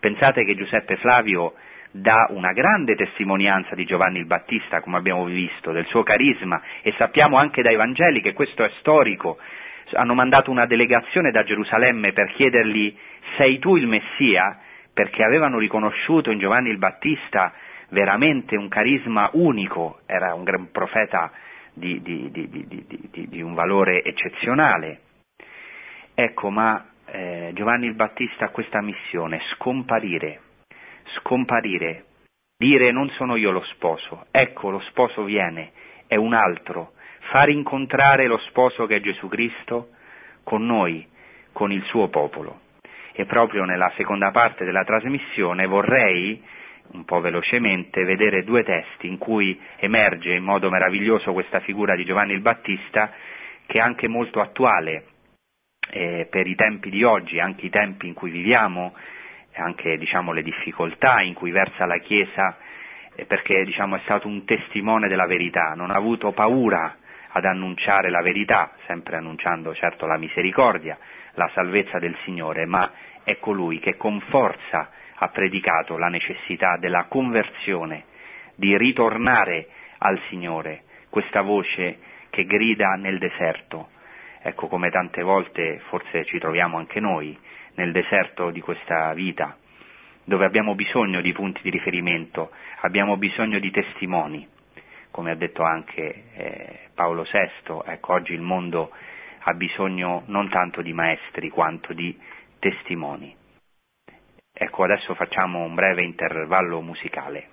[0.00, 1.54] Pensate che Giuseppe Flavio
[1.90, 6.94] dà una grande testimonianza di Giovanni il Battista, come abbiamo visto, del suo carisma e
[6.96, 9.38] sappiamo anche dai Vangeli che questo è storico.
[9.92, 12.94] hanno mandato una delegazione da Gerusalemme per chiedergli
[13.38, 14.58] sei tu il Messia,
[14.92, 17.52] perché avevano riconosciuto in Giovanni il Battista
[17.90, 21.32] veramente un carisma unico, era un gran profeta
[21.72, 25.00] di, di, di, di un valore eccezionale.
[26.14, 30.40] Ecco, ma eh, Giovanni il Battista ha questa missione, scomparire,
[31.16, 32.04] scomparire,
[32.56, 35.72] dire non sono io lo sposo, ecco lo sposo viene,
[36.06, 36.92] è un altro,
[37.30, 39.90] far incontrare lo sposo che è Gesù Cristo
[40.42, 41.06] con noi,
[41.52, 42.60] con il suo popolo.
[43.12, 46.42] E proprio nella seconda parte della trasmissione vorrei,
[46.92, 52.04] un po' velocemente, vedere due testi in cui emerge in modo meraviglioso questa figura di
[52.04, 53.12] Giovanni il Battista,
[53.66, 55.04] che è anche molto attuale
[55.90, 58.94] eh, per i tempi di oggi, anche i tempi in cui viviamo,
[59.58, 62.56] anche diciamo, le difficoltà in cui versa la Chiesa,
[63.14, 66.96] eh, perché diciamo, è stato un testimone della verità, non ha avuto paura
[67.30, 70.98] ad annunciare la verità, sempre annunciando certo la misericordia,
[71.34, 72.90] la salvezza del Signore, ma
[73.22, 78.04] è colui che con forza ha predicato la necessità della conversione,
[78.54, 79.68] di ritornare
[79.98, 81.98] al Signore, questa voce
[82.30, 83.90] che grida nel deserto.
[84.42, 87.36] Ecco come tante volte forse ci troviamo anche noi
[87.78, 89.56] nel deserto di questa vita,
[90.24, 94.46] dove abbiamo bisogno di punti di riferimento, abbiamo bisogno di testimoni
[95.10, 98.90] come ha detto anche eh, Paolo VI, ecco, oggi il mondo
[99.40, 102.16] ha bisogno non tanto di maestri quanto di
[102.60, 103.34] testimoni.
[104.52, 107.48] Ecco, adesso facciamo un breve intervallo musicale.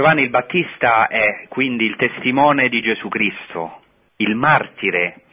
[0.00, 3.82] Giovanni il Battista è quindi il testimone di Gesù Cristo,
[4.16, 5.24] il martire.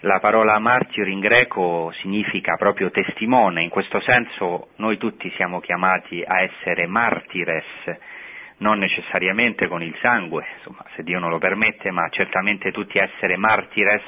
[0.00, 6.24] La parola martire in greco significa proprio testimone, in questo senso noi tutti siamo chiamati
[6.26, 7.64] a essere martires,
[8.56, 13.36] non necessariamente con il sangue, insomma, se Dio non lo permette, ma certamente tutti essere
[13.36, 14.02] martires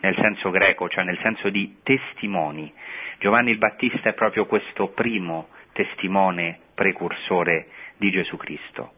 [0.00, 2.74] nel senso greco, cioè nel senso di testimoni.
[3.20, 8.94] Giovanni il Battista è proprio questo primo testimone precursore di Gesù Cristo.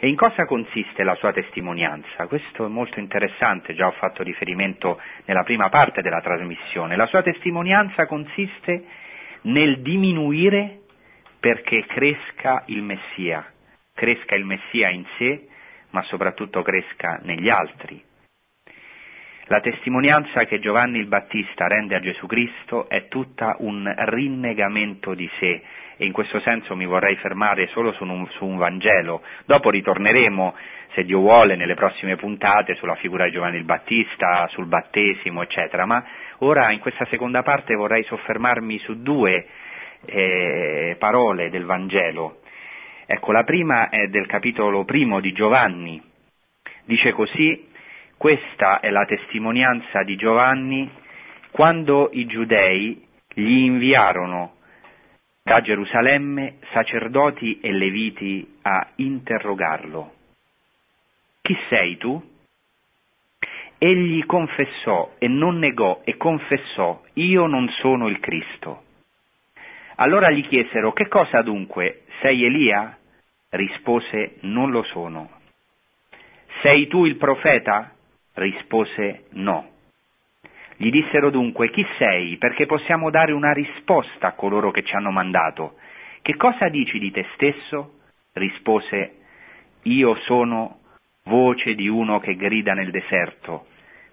[0.00, 2.28] E in cosa consiste la sua testimonianza?
[2.28, 6.94] Questo è molto interessante, già ho fatto riferimento nella prima parte della trasmissione.
[6.94, 8.84] La sua testimonianza consiste
[9.42, 10.82] nel diminuire
[11.40, 13.44] perché cresca il Messia,
[13.92, 15.48] cresca il Messia in sé,
[15.90, 18.00] ma soprattutto cresca negli altri.
[19.46, 25.28] La testimonianza che Giovanni il Battista rende a Gesù Cristo è tutta un rinnegamento di
[25.40, 25.62] sé,
[25.98, 29.22] e in questo senso mi vorrei fermare solo su un, su un Vangelo.
[29.44, 30.54] Dopo ritorneremo,
[30.94, 35.84] se Dio vuole, nelle prossime puntate sulla figura di Giovanni il Battista, sul battesimo, eccetera,
[35.86, 36.02] ma
[36.38, 39.44] ora in questa seconda parte vorrei soffermarmi su due
[40.06, 42.40] eh, parole del Vangelo.
[43.04, 46.00] Ecco, la prima è del capitolo primo di Giovanni.
[46.84, 47.66] Dice così,
[48.16, 50.88] questa è la testimonianza di Giovanni
[51.50, 54.57] quando i giudei gli inviarono
[55.48, 60.12] da Gerusalemme sacerdoti e leviti a interrogarlo.
[61.40, 62.22] Chi sei tu?
[63.78, 68.82] Egli confessò e non negò e confessò, io non sono il Cristo.
[69.94, 72.02] Allora gli chiesero, che cosa dunque?
[72.20, 72.98] Sei Elia?
[73.48, 75.30] Rispose, non lo sono.
[76.60, 77.94] Sei tu il profeta?
[78.34, 79.76] Rispose, no.
[80.80, 82.36] Gli dissero dunque, chi sei?
[82.36, 85.74] Perché possiamo dare una risposta a coloro che ci hanno mandato.
[86.22, 87.94] Che cosa dici di te stesso?
[88.34, 89.16] Rispose,
[89.82, 90.78] io sono
[91.24, 93.66] voce di uno che grida nel deserto,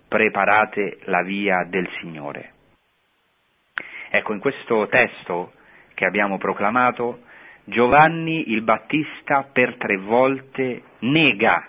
[0.07, 2.53] preparate la via del Signore.
[4.09, 5.53] Ecco, in questo testo
[5.93, 7.19] che abbiamo proclamato,
[7.65, 11.67] Giovanni il Battista per tre volte nega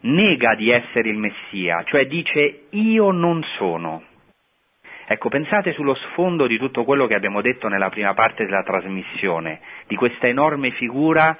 [0.00, 4.02] nega di essere il Messia, cioè dice io non sono.
[5.06, 9.60] Ecco, pensate sullo sfondo di tutto quello che abbiamo detto nella prima parte della trasmissione,
[9.86, 11.36] di questa enorme figura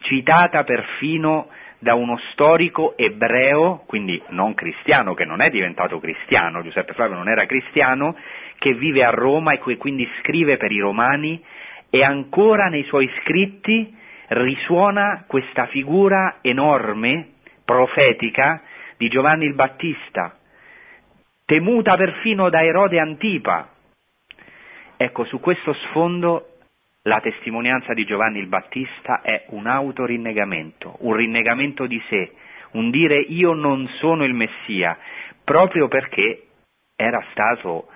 [0.00, 1.48] citata perfino
[1.80, 7.28] da uno storico ebreo, quindi non cristiano, che non è diventato cristiano, Giuseppe Flavio non
[7.28, 8.16] era cristiano,
[8.58, 11.42] che vive a Roma e quindi scrive per i romani
[11.90, 13.96] e ancora nei suoi scritti
[14.28, 17.28] risuona questa figura enorme,
[17.68, 18.62] profetica,
[18.96, 20.38] di Giovanni il Battista,
[21.44, 23.68] temuta perfino da Erode Antipa.
[24.96, 26.60] Ecco, su questo sfondo
[27.02, 32.32] la testimonianza di Giovanni il Battista è un autorinnegamento, un rinnegamento di sé,
[32.70, 34.96] un dire io non sono il Messia,
[35.44, 36.44] proprio perché
[36.96, 37.88] era stato,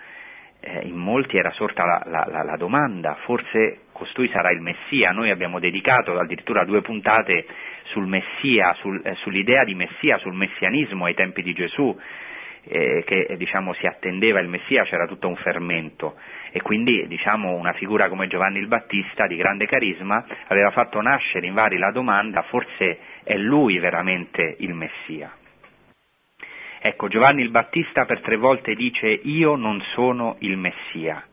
[0.63, 5.11] eh, in molti era sorta la, la, la, la, domanda, forse costui sarà il Messia,
[5.11, 7.47] noi abbiamo dedicato addirittura due puntate
[7.85, 11.99] sul Messia, sul, eh, sull'idea di Messia, sul messianismo ai tempi di Gesù,
[12.65, 16.17] eh, che diciamo, si attendeva il Messia, c'era tutto un fermento
[16.53, 21.47] e quindi diciamo, una figura come Giovanni il Battista di grande carisma aveva fatto nascere
[21.47, 25.33] in vari la domanda forse è lui veramente il Messia.
[26.85, 31.25] Ecco, Giovanni il Battista per tre volte dice io non sono il Messia.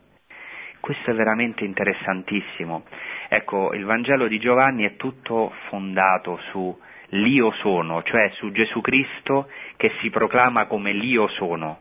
[0.79, 2.85] Questo è veramente interessantissimo.
[3.27, 6.79] Ecco, il Vangelo di Giovanni è tutto fondato su
[7.13, 11.79] l'io sono, cioè su Gesù Cristo che si proclama come l'io sono.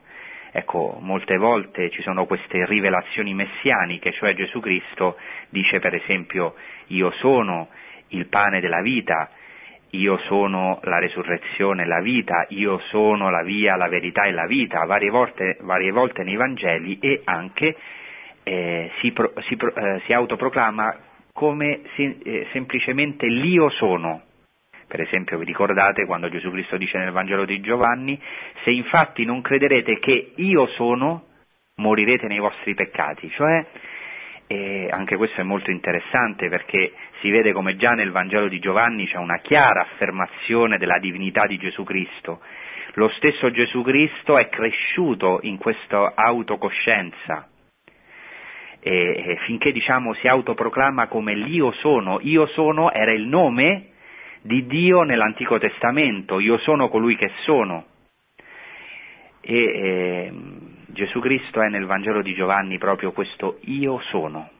[0.51, 5.19] Ecco, molte volte ci sono queste rivelazioni messianiche, cioè Gesù Cristo
[5.51, 6.55] dice per esempio
[6.87, 7.69] io sono
[8.09, 9.31] il pane della vita,
[9.91, 14.85] io sono la resurrezione la vita, io sono la via, la verità e la vita,
[14.85, 17.77] varie volte, varie volte nei Vangeli e anche
[18.43, 20.97] eh, si, pro, si, eh, si, autoproclama
[21.33, 24.23] come si, eh, semplicemente l'io sono,
[24.87, 28.21] per esempio vi ricordate quando Gesù Cristo dice nel Vangelo di Giovanni,
[28.65, 31.25] se infatti non crederete che io sono,
[31.77, 33.31] morirete nei vostri peccati.
[33.31, 33.67] Cioè,
[34.49, 39.07] eh, anche questo è molto interessante perché si vede come già nel Vangelo di Giovanni
[39.07, 42.41] c'è una chiara affermazione della divinità di Gesù Cristo.
[42.95, 47.49] Lo stesso Gesù Cristo è cresciuto in questa autocoscienza.
[48.81, 53.89] E, e finché diciamo si autoproclama come l'io sono, io sono era il nome
[54.43, 57.87] di Dio nell'Antico Testamento, io sono colui che sono.
[59.41, 60.33] E eh,
[60.87, 64.51] Gesù Cristo è nel Vangelo di Giovanni proprio questo io sono.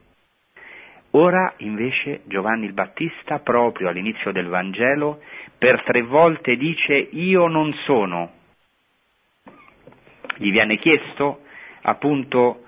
[1.11, 5.21] Ora invece Giovanni il Battista, proprio all'inizio del Vangelo,
[5.57, 8.31] per tre volte dice io non sono.
[10.37, 11.41] Gli viene chiesto
[11.81, 12.63] appunto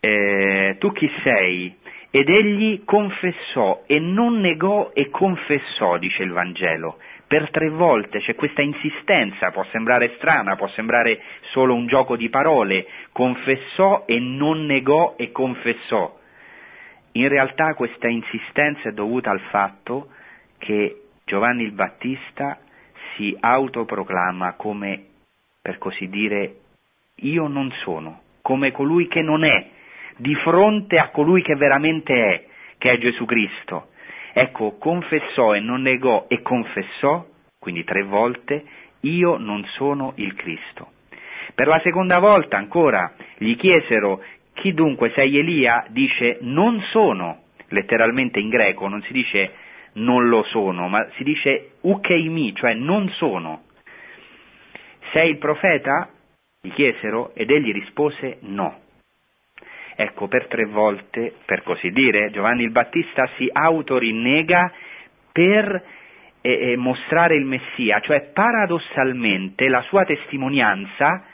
[0.00, 1.74] eh, tu chi sei?
[2.10, 6.98] Ed egli confessò e non negò e confessò, dice il Vangelo.
[7.26, 12.28] Per tre volte c'è questa insistenza, può sembrare strana, può sembrare solo un gioco di
[12.28, 16.20] parole, confessò e non negò e confessò.
[17.16, 20.08] In realtà questa insistenza è dovuta al fatto
[20.58, 22.58] che Giovanni il Battista
[23.14, 25.04] si autoproclama come,
[25.62, 26.56] per così dire,
[27.16, 29.68] io non sono, come colui che non è,
[30.16, 32.46] di fronte a colui che veramente è,
[32.78, 33.90] che è Gesù Cristo.
[34.32, 37.24] Ecco, confessò e non negò e confessò,
[37.60, 38.64] quindi tre volte,
[39.00, 40.90] io non sono il Cristo.
[41.54, 44.20] Per la seconda volta ancora gli chiesero
[44.54, 45.86] chi dunque sei Elia?
[45.88, 49.52] Dice non sono, letteralmente in greco non si dice
[49.94, 53.64] non lo sono, ma si dice ukeimi, cioè non sono.
[55.12, 56.08] Sei il profeta?
[56.60, 58.80] Gli chiesero ed egli rispose no.
[59.96, 64.72] Ecco, per tre volte, per così dire, Giovanni il Battista si autorinnega
[65.30, 65.84] per
[66.40, 71.24] eh, eh, mostrare il Messia, cioè paradossalmente la sua testimonianza,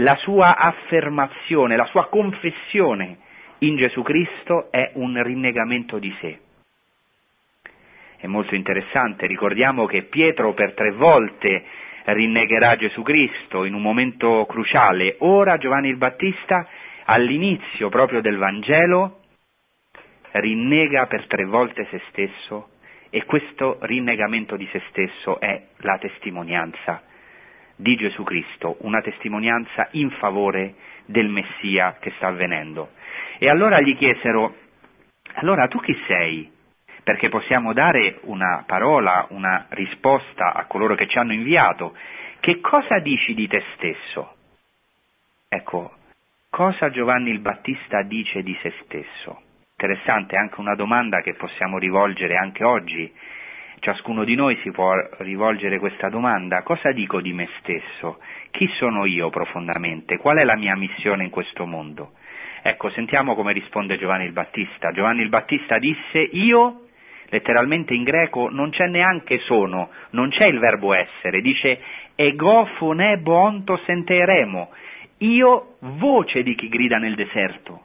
[0.00, 3.18] la sua affermazione, la sua confessione
[3.58, 6.38] in Gesù Cristo è un rinnegamento di sé.
[8.16, 11.64] È molto interessante, ricordiamo che Pietro per tre volte
[12.04, 16.66] rinnegherà Gesù Cristo in un momento cruciale, ora Giovanni il Battista
[17.04, 19.20] all'inizio proprio del Vangelo
[20.32, 22.68] rinnega per tre volte se stesso
[23.10, 27.02] e questo rinnegamento di se stesso è la testimonianza
[27.80, 30.74] di Gesù Cristo, una testimonianza in favore
[31.06, 32.90] del Messia che sta avvenendo.
[33.38, 34.54] E allora gli chiesero,
[35.34, 36.50] allora tu chi sei?
[37.02, 41.96] Perché possiamo dare una parola, una risposta a coloro che ci hanno inviato.
[42.38, 44.34] Che cosa dici di te stesso?
[45.48, 45.94] Ecco,
[46.50, 49.40] Cosa Giovanni il Battista dice di se stesso?
[49.70, 53.10] Interessante anche una domanda che possiamo rivolgere anche oggi.
[53.80, 56.62] Ciascuno di noi si può rivolgere questa domanda.
[56.62, 58.18] Cosa dico di me stesso?
[58.50, 60.18] Chi sono io profondamente?
[60.18, 62.12] Qual è la mia missione in questo mondo?
[62.62, 64.92] Ecco, sentiamo come risponde Giovanni il Battista.
[64.92, 66.88] Giovanni il Battista disse io,
[67.30, 71.80] letteralmente in greco, non c'è neanche sono, non c'è il verbo essere, dice
[72.16, 74.70] ego phone bonto senteremo,
[75.20, 77.84] io voce di chi grida nel deserto,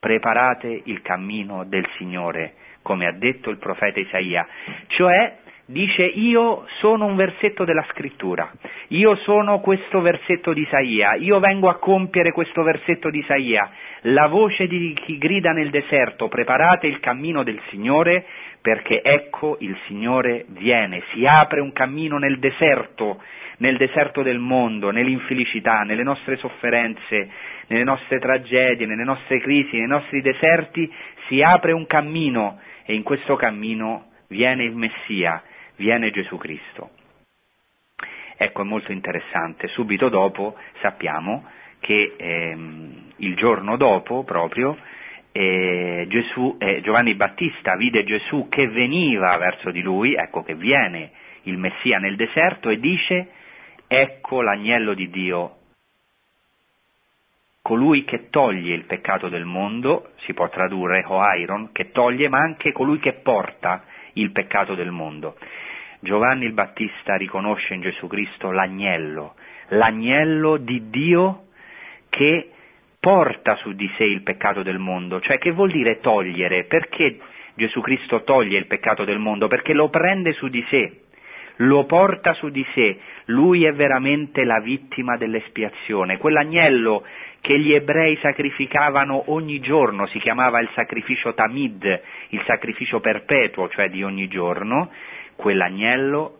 [0.00, 2.54] preparate il cammino del Signore,
[2.88, 4.48] come ha detto il profeta Isaia,
[4.86, 5.36] cioè
[5.66, 8.50] dice io sono un versetto della scrittura,
[8.88, 13.70] io sono questo versetto di Isaia, io vengo a compiere questo versetto di Isaia,
[14.04, 18.24] la voce di chi grida nel deserto, preparate il cammino del Signore,
[18.62, 23.20] perché ecco il Signore viene, si apre un cammino nel deserto,
[23.58, 27.28] nel deserto del mondo, nell'infelicità, nelle nostre sofferenze,
[27.66, 30.90] nelle nostre tragedie, nelle nostre crisi, nei nostri deserti,
[31.26, 32.58] si apre un cammino
[32.90, 35.42] e in questo cammino viene il Messia,
[35.76, 36.92] viene Gesù Cristo.
[38.34, 39.68] Ecco, è molto interessante.
[39.68, 41.44] Subito dopo sappiamo
[41.80, 44.78] che ehm, il giorno dopo proprio
[45.32, 51.10] eh, Gesù, eh, Giovanni Battista vide Gesù che veniva verso di lui, ecco che viene
[51.42, 53.32] il Messia nel deserto e dice
[53.86, 55.57] ecco l'agnello di Dio,
[57.62, 62.72] colui che toglie il peccato del mondo, si può tradurre Hoairon, che toglie, ma anche
[62.72, 63.84] colui che porta
[64.14, 65.36] il peccato del mondo.
[66.00, 69.34] Giovanni il Battista riconosce in Gesù Cristo l'agnello,
[69.68, 71.46] l'agnello di Dio
[72.08, 72.50] che
[73.00, 76.64] porta su di sé il peccato del mondo, cioè che vuol dire togliere?
[76.64, 77.18] Perché
[77.54, 79.48] Gesù Cristo toglie il peccato del mondo?
[79.48, 81.02] Perché lo prende su di sé,
[81.58, 87.04] lo porta su di sé, lui è veramente la vittima dell'espiazione, quell'agnello
[87.40, 92.00] che gli ebrei sacrificavano ogni giorno, si chiamava il sacrificio Tamid,
[92.30, 94.90] il sacrificio perpetuo, cioè di ogni giorno,
[95.36, 96.38] quell'agnello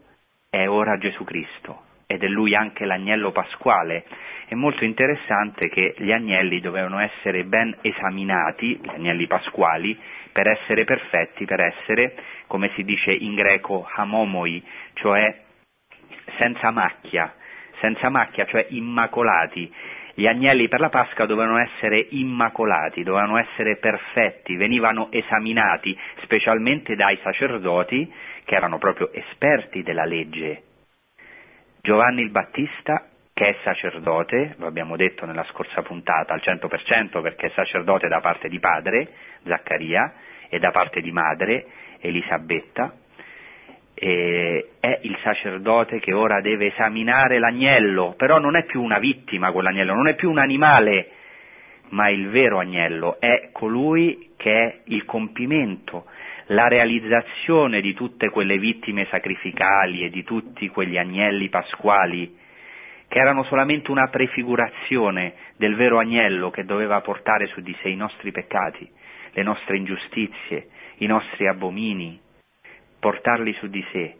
[0.50, 4.04] è ora Gesù Cristo ed è lui anche l'agnello pasquale.
[4.46, 9.96] È molto interessante che gli agnelli dovevano essere ben esaminati, gli agnelli pasquali,
[10.32, 12.14] per essere perfetti, per essere,
[12.46, 15.42] come si dice in greco, hamomoi, cioè
[16.38, 17.34] senza macchia,
[17.78, 19.70] senza macchia, cioè immacolati.
[20.14, 27.18] Gli agnelli per la Pasqua dovevano essere immacolati, dovevano essere perfetti, venivano esaminati specialmente dai
[27.22, 28.10] sacerdoti
[28.44, 30.62] che erano proprio esperti della legge.
[31.80, 37.46] Giovanni il Battista, che è sacerdote, lo abbiamo detto nella scorsa puntata al 100% perché
[37.46, 39.08] è sacerdote da parte di padre,
[39.44, 40.12] Zaccaria,
[40.48, 41.66] e da parte di madre,
[42.00, 42.94] Elisabetta,
[43.94, 49.94] è il sacerdote che ora deve esaminare l'agnello, però non è più una vittima quell'agnello,
[49.94, 51.10] non è più un animale,
[51.90, 56.06] ma il vero agnello è colui che è il compimento,
[56.48, 62.36] la realizzazione di tutte quelle vittime sacrificali e di tutti quegli agnelli pasquali
[63.08, 67.96] che erano solamente una prefigurazione del vero agnello che doveva portare su di sé i
[67.96, 68.88] nostri peccati,
[69.32, 70.68] le nostre ingiustizie,
[70.98, 72.20] i nostri abomini,
[73.00, 74.14] portarli su di sé,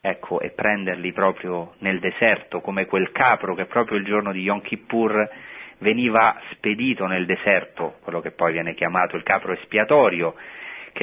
[0.00, 4.62] ecco, e prenderli proprio nel deserto, come quel capro che proprio il giorno di Yom
[4.62, 5.28] Kippur
[5.78, 10.34] veniva spedito nel deserto, quello che poi viene chiamato il capro espiatorio,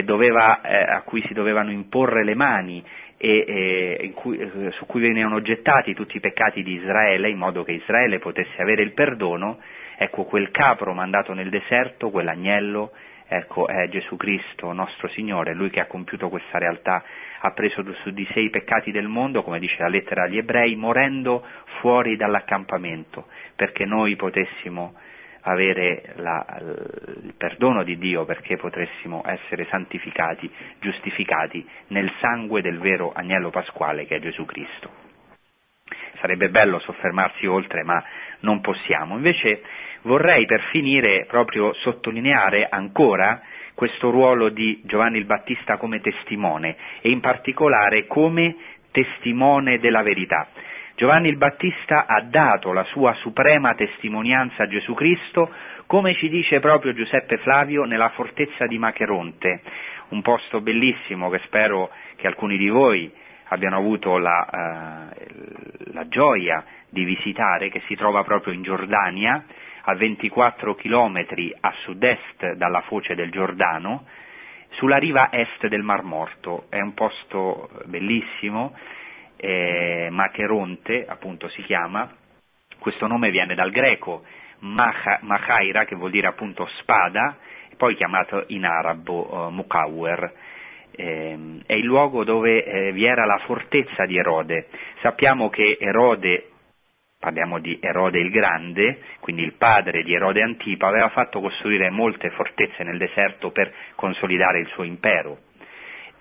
[0.01, 2.83] doveva, eh, a cui si dovevano imporre le mani
[3.17, 7.73] e, cui, eh, su cui venivano gettati tutti i peccati di Israele in modo che
[7.73, 9.59] Israele potesse avere il perdono,
[9.97, 12.91] ecco quel capro mandato nel deserto, quell'agnello,
[13.27, 17.03] ecco è Gesù Cristo, nostro Signore, Lui che ha compiuto questa realtà,
[17.39, 20.75] ha preso su di sé i peccati del mondo, come dice la lettera agli ebrei,
[20.75, 21.45] morendo
[21.79, 24.95] fuori dall'accampamento, perché noi potessimo
[25.43, 33.11] avere la, il perdono di Dio perché potessimo essere santificati, giustificati nel sangue del vero
[33.13, 35.11] agnello pasquale che è Gesù Cristo.
[36.19, 38.01] Sarebbe bello soffermarsi oltre, ma
[38.39, 39.15] non possiamo.
[39.15, 39.61] Invece
[40.03, 43.41] vorrei per finire proprio sottolineare ancora
[43.73, 48.55] questo ruolo di Giovanni il Battista come testimone e in particolare come
[48.91, 50.47] testimone della verità.
[50.95, 55.51] Giovanni il Battista ha dato la sua suprema testimonianza a Gesù Cristo,
[55.87, 59.61] come ci dice proprio Giuseppe Flavio nella fortezza di Macheronte,
[60.09, 63.11] un posto bellissimo che spero che alcuni di voi
[63.45, 65.25] abbiano avuto la, eh,
[65.93, 69.43] la gioia di visitare, che si trova proprio in Giordania,
[69.85, 74.05] a 24 chilometri a sud-est dalla foce del Giordano,
[74.73, 76.65] sulla riva est del Mar Morto.
[76.69, 78.75] È un posto bellissimo
[79.43, 82.09] eh, Macheronte, appunto si chiama,
[82.79, 84.23] questo nome viene dal greco
[84.59, 87.35] Machaira, che vuol dire appunto spada,
[87.75, 90.33] poi chiamato in arabo uh, Mukawwer.
[90.91, 94.69] Eh, è il luogo dove eh, vi era la fortezza di Erode.
[95.01, 96.51] Sappiamo che Erode,
[97.19, 102.29] parliamo di Erode il Grande, quindi il padre di Erode Antipa, aveva fatto costruire molte
[102.29, 105.51] fortezze nel deserto per consolidare il suo impero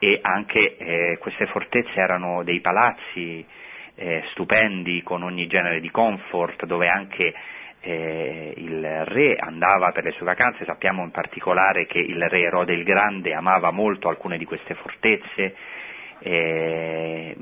[0.04, 3.46] e anche eh, queste fortezze erano dei palazzi
[3.94, 7.32] eh, stupendi con ogni genere di comfort dove anche
[7.78, 12.72] eh, il re andava per le sue vacanze, sappiamo in particolare che il re Erode
[12.72, 15.54] il Grande amava molto alcune di queste fortezze
[16.18, 17.36] eh,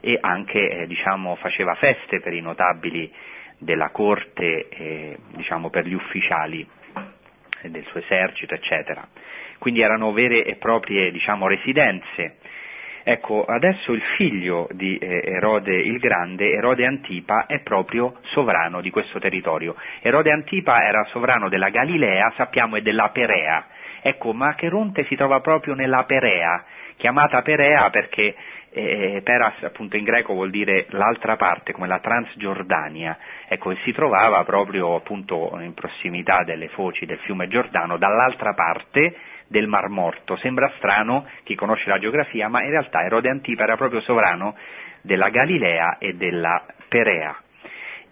[0.00, 3.12] e anche eh, diciamo, faceva feste per i notabili
[3.58, 6.66] della corte, eh, diciamo, per gli ufficiali
[7.64, 9.06] del suo esercito, eccetera.
[9.58, 12.36] Quindi erano vere e proprie diciamo, residenze
[13.10, 18.90] Ecco, adesso il figlio di eh, Erode il Grande, Erode Antipa, è proprio sovrano di
[18.90, 19.76] questo territorio.
[20.02, 23.64] Erode Antipa era sovrano della Galilea, sappiamo, e della Perea.
[24.02, 26.62] Ecco, ma Cheronte si trova proprio nella Perea,
[26.96, 28.34] chiamata Perea perché
[28.72, 33.16] eh, Peras appunto in greco vuol dire l'altra parte, come la Transgiordania,
[33.48, 39.16] ecco, si trovava proprio appunto in prossimità delle foci del fiume Giordano, dall'altra parte
[39.48, 40.36] del Mar Morto.
[40.36, 44.56] Sembra strano chi conosce la geografia, ma in realtà Erode Antipa era proprio sovrano
[45.02, 47.36] della Galilea e della Perea.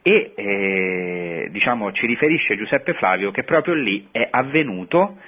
[0.02, 5.18] E eh, diciamo, ci riferisce Giuseppe Flavio che proprio lì è avvenuto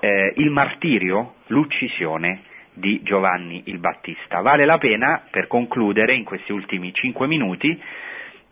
[0.00, 2.40] eh, il martirio, l'uccisione
[2.72, 4.40] di Giovanni il Battista.
[4.40, 7.80] Vale la pena, per concludere in questi ultimi cinque minuti,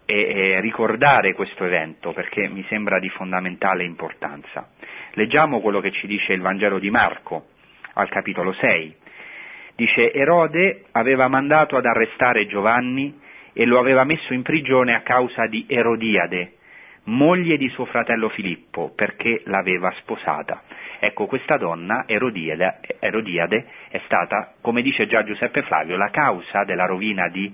[0.06, 4.68] e, ricordare questo evento perché mi sembra di fondamentale importanza.
[5.12, 7.46] Leggiamo quello che ci dice il Vangelo di Marco
[7.94, 8.96] al capitolo 6.
[9.76, 13.20] Dice Erode aveva mandato ad arrestare Giovanni
[13.52, 16.54] e lo aveva messo in prigione a causa di Erodiade,
[17.04, 20.62] moglie di suo fratello Filippo, perché l'aveva sposata.
[20.98, 26.86] Ecco, questa donna, Erodiade, Erodiade, è stata, come dice già Giuseppe Flavio, la causa della
[26.86, 27.52] rovina di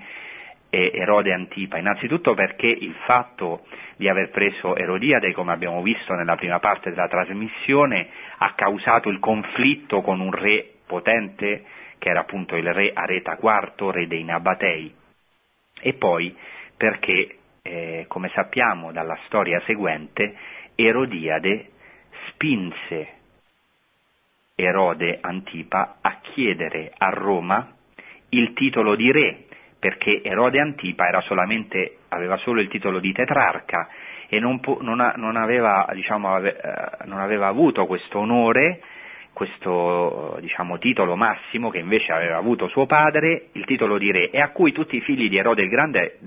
[0.71, 3.67] Erode Antipa, innanzitutto perché il fatto
[3.97, 8.09] di aver preso Erodiade, come abbiamo visto nella prima parte della trasmissione,
[8.39, 11.65] ha causato il conflitto con un re potente,
[11.99, 14.95] che era appunto il re Areta IV, re dei Nabatei,
[15.81, 16.37] e poi
[16.77, 20.35] perché, eh, come sappiamo dalla storia seguente,
[20.77, 21.71] Erodiade
[22.29, 23.09] spinse
[24.55, 27.75] Erode Antipa a chiedere a Roma
[28.31, 29.45] il titolo di re
[29.81, 31.09] perché Erode Antipa
[32.09, 33.89] aveva solo il titolo di tetrarca
[34.29, 36.55] e non, non, non, aveva, diciamo, eh,
[37.07, 38.81] non, aveva, avuto questo onore,
[39.33, 44.39] questo diciamo, titolo massimo che invece aveva avuto suo padre, il titolo di re, e
[44.39, 46.19] a cui tutti i figli di Erode il Grande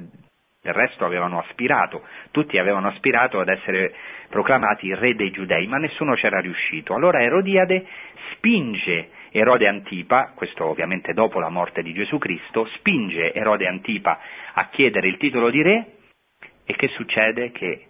[0.61, 3.93] del resto avevano aspirato, tutti avevano aspirato ad essere
[4.29, 6.95] proclamati re dei giudei, ma nessuno c'era riuscito.
[6.95, 7.85] Allora Erodiade
[8.31, 14.19] spinge Erode Antipa, questo ovviamente dopo la morte di Gesù Cristo, spinge Erode Antipa
[14.53, 15.85] a chiedere il titolo di re
[16.63, 17.51] e che succede?
[17.51, 17.87] Che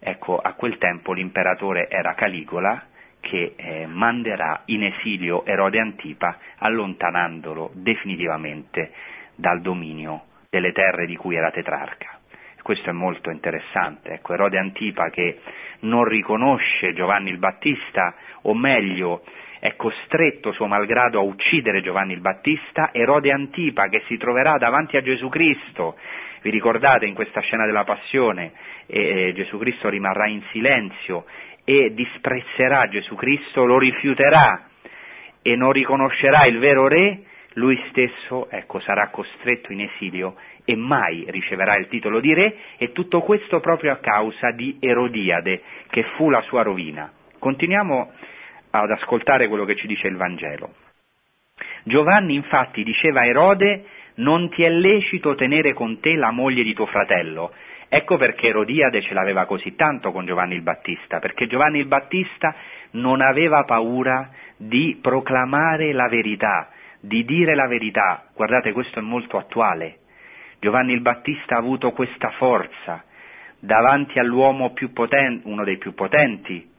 [0.00, 2.88] ecco, a quel tempo l'imperatore era Caligola
[3.20, 8.90] che eh, manderà in esilio Erode Antipa allontanandolo definitivamente
[9.36, 12.18] dal dominio delle terre di cui era tetrarca.
[12.62, 14.14] Questo è molto interessante.
[14.14, 15.38] Ecco, Erode Antipa che
[15.80, 19.22] non riconosce Giovanni il Battista, o meglio,
[19.64, 24.98] è costretto suo malgrado a uccidere Giovanni il Battista, Erode Antipa che si troverà davanti
[24.98, 25.96] a Gesù Cristo,
[26.42, 28.52] vi ricordate in questa scena della passione,
[28.84, 31.24] eh, Gesù Cristo rimarrà in silenzio
[31.64, 34.68] e disprezzerà Gesù Cristo, lo rifiuterà
[35.40, 37.22] e non riconoscerà il vero re,
[37.54, 40.34] lui stesso ecco, sarà costretto in esilio
[40.66, 45.62] e mai riceverà il titolo di re e tutto questo proprio a causa di Erodiade,
[45.88, 47.10] che fu la sua rovina.
[47.38, 48.12] Continuiamo
[48.82, 50.74] ad ascoltare quello che ci dice il Vangelo.
[51.84, 53.84] Giovanni infatti diceva a Erode
[54.16, 57.52] non ti è lecito tenere con te la moglie di tuo fratello.
[57.88, 62.54] Ecco perché Erodiade ce l'aveva così tanto con Giovanni il Battista, perché Giovanni il Battista
[62.92, 66.70] non aveva paura di proclamare la verità,
[67.00, 68.26] di dire la verità.
[68.34, 69.98] Guardate, questo è molto attuale.
[70.58, 73.04] Giovanni il Battista ha avuto questa forza
[73.58, 76.72] davanti all'uomo più potente, uno dei più potenti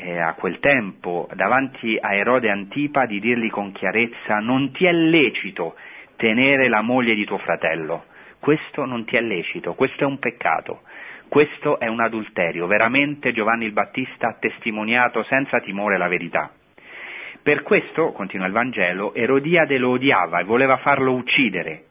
[0.00, 4.92] eh, a quel tempo davanti a Erode Antipa di dirgli con chiarezza non ti è
[4.92, 5.74] lecito
[6.16, 8.04] tenere la moglie di tuo fratello,
[8.40, 10.82] questo non ti è lecito, questo è un peccato,
[11.28, 16.50] questo è un adulterio, veramente Giovanni il Battista ha testimoniato senza timore la verità.
[17.42, 21.84] Per questo, continua il Vangelo, Erodiade lo odiava e voleva farlo uccidere,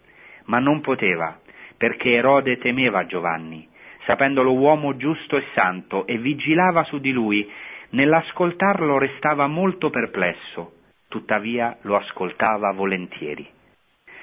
[0.46, 1.40] ma non poteva,
[1.78, 3.68] perché Erode temeva Giovanni,
[4.06, 7.50] sapendolo uomo giusto e santo, e vigilava su di lui
[7.90, 10.74] Nell'ascoltarlo restava molto perplesso,
[11.08, 13.48] tuttavia lo ascoltava volentieri.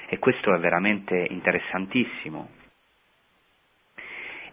[0.06, 2.48] E questo è veramente interessantissimo.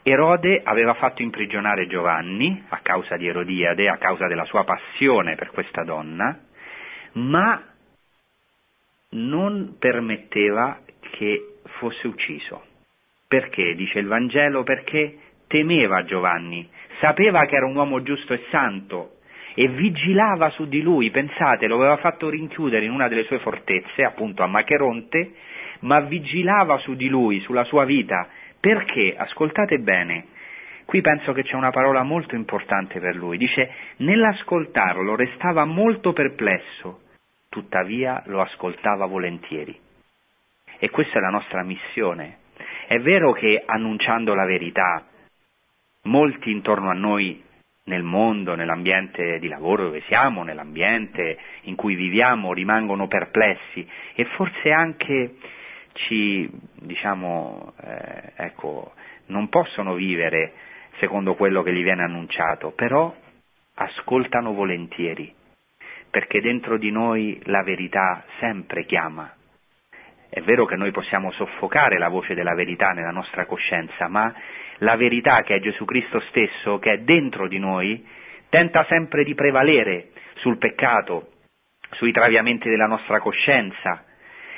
[0.04, 5.52] Erode aveva fatto imprigionare Giovanni a causa di Erodiade, a causa della sua passione per
[5.52, 6.40] questa donna,
[7.14, 7.64] ma
[9.10, 10.80] non permetteva
[11.12, 12.66] che fosse ucciso.
[13.28, 16.68] Perché, dice il Vangelo, perché temeva Giovanni,
[17.02, 19.16] sapeva che era un uomo giusto e santo
[19.56, 24.04] e vigilava su di lui, pensate, lo aveva fatto rinchiudere in una delle sue fortezze,
[24.04, 25.34] appunto a Macheronte,
[25.82, 28.30] ma vigilava su di lui, sulla sua vita,
[28.60, 30.28] perché, ascoltate bene,
[30.86, 37.02] qui penso che c'è una parola molto importante per lui, dice, nell'ascoltarlo restava molto perplesso,
[37.50, 39.78] tuttavia lo ascoltava volentieri.
[40.78, 42.38] E questa è la nostra missione.
[42.88, 45.06] È vero che annunciando la verità,
[46.04, 47.44] molti intorno a noi
[47.86, 54.72] nel mondo, nell'ambiente di lavoro dove siamo, nell'ambiente in cui viviamo, rimangono perplessi e forse
[54.72, 55.36] anche
[55.94, 58.94] ci, diciamo, eh, ecco,
[59.28, 60.54] non possono vivere
[61.00, 63.14] secondo quello che gli viene annunciato, però
[63.76, 65.34] ascoltano volentieri,
[66.10, 69.34] perché dentro di noi la verità sempre chiama.
[70.34, 74.34] È vero che noi possiamo soffocare la voce della verità nella nostra coscienza, ma
[74.78, 78.02] la verità che è Gesù Cristo stesso, che è dentro di noi,
[78.48, 81.32] tenta sempre di prevalere sul peccato,
[81.96, 84.06] sui traviamenti della nostra coscienza,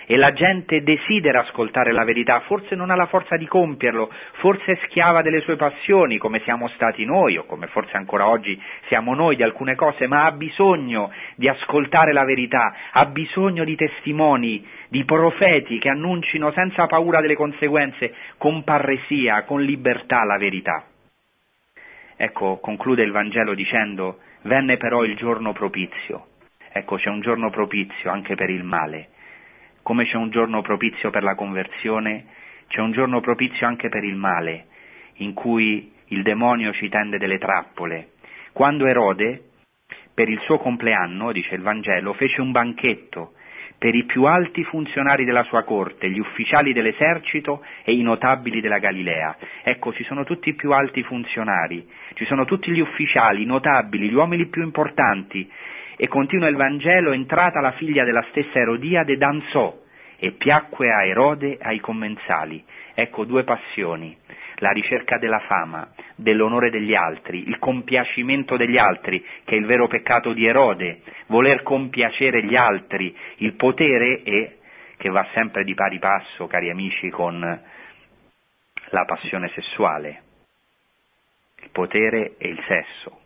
[0.06, 4.74] e la gente desidera ascoltare la verità, forse non ha la forza di compierlo, forse
[4.74, 9.14] è schiava delle sue passioni, come siamo stati noi, o come forse ancora oggi siamo
[9.14, 14.66] noi di alcune cose, ma ha bisogno di ascoltare la verità, ha bisogno di testimoni,
[14.90, 20.86] di profeti che annuncino senza paura delle conseguenze, con parresia, con libertà la verità.
[22.16, 26.28] Ecco, conclude il Vangelo dicendo, venne però il giorno propizio.
[26.72, 29.10] Ecco, c'è un giorno propizio anche per il male
[29.84, 32.26] come c'è un giorno propizio per la conversione,
[32.68, 34.66] c'è un giorno propizio anche per il male,
[35.18, 38.14] in cui il demonio ci tende delle trappole.
[38.54, 39.50] Quando Erode,
[40.14, 43.34] per il suo compleanno, dice il Vangelo, fece un banchetto
[43.78, 48.78] per i più alti funzionari della sua corte, gli ufficiali dell'esercito e i notabili della
[48.78, 49.36] Galilea.
[49.62, 54.08] Ecco, ci sono tutti i più alti funzionari, ci sono tutti gli ufficiali, i notabili,
[54.08, 55.52] gli uomini più importanti
[55.96, 59.82] e continua il Vangelo, entrata la figlia della stessa Erodiade, danzò
[60.18, 62.64] e piacque a Erode ai commensali.
[62.94, 64.16] Ecco due passioni,
[64.58, 69.88] la ricerca della fama, dell'onore degli altri, il compiacimento degli altri, che è il vero
[69.88, 74.58] peccato di Erode, voler compiacere gli altri, il potere e
[74.98, 77.40] che va sempre di pari passo, cari amici, con
[78.90, 80.22] la passione sessuale,
[81.62, 83.23] il potere e il sesso.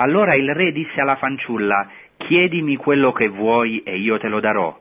[0.00, 4.78] Allora il re disse alla fanciulla, chiedimi quello che vuoi e io te lo darò.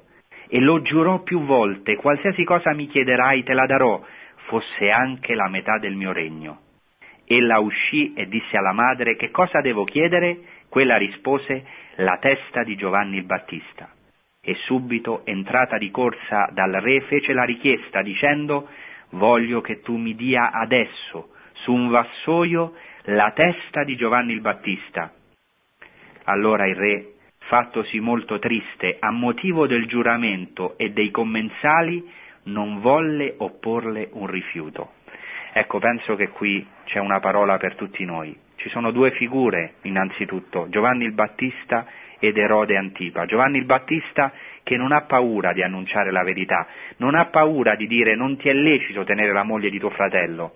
[0.48, 4.02] E lo giurò più volte, qualsiasi cosa mi chiederai te la darò,
[4.48, 6.62] fosse anche la metà del mio regno.
[7.26, 10.38] Ella uscì e disse alla madre, che cosa devo chiedere?
[10.70, 11.66] Quella rispose,
[11.96, 13.90] la testa di Giovanni il Battista.
[14.42, 18.70] E subito, entrata di corsa dal re, fece la richiesta dicendo,
[19.12, 22.74] voglio che tu mi dia adesso, su un vassoio,
[23.10, 25.12] la testa di Giovanni il Battista.
[26.26, 32.08] Allora il re, fattosi molto triste a motivo del giuramento e dei commensali,
[32.44, 34.94] non volle opporle un rifiuto.
[35.54, 38.38] Ecco, penso che qui c'è una parola per tutti noi.
[38.58, 41.88] Ci sono due figure, innanzitutto, Giovanni il Battista
[42.20, 43.26] ed Erode Antipa.
[43.26, 44.32] Giovanni il Battista
[44.62, 48.50] che non ha paura di annunciare la verità, non ha paura di dire non ti
[48.50, 50.54] è lecito tenere la moglie di tuo fratello,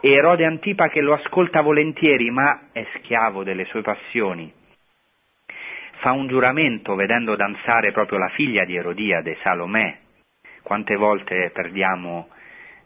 [0.00, 4.52] e Erode Antipa che lo ascolta volentieri ma è schiavo delle sue passioni.
[5.98, 9.98] Fa un giuramento vedendo danzare proprio la figlia di Erodiade, Salomè.
[10.62, 12.28] Quante volte perdiamo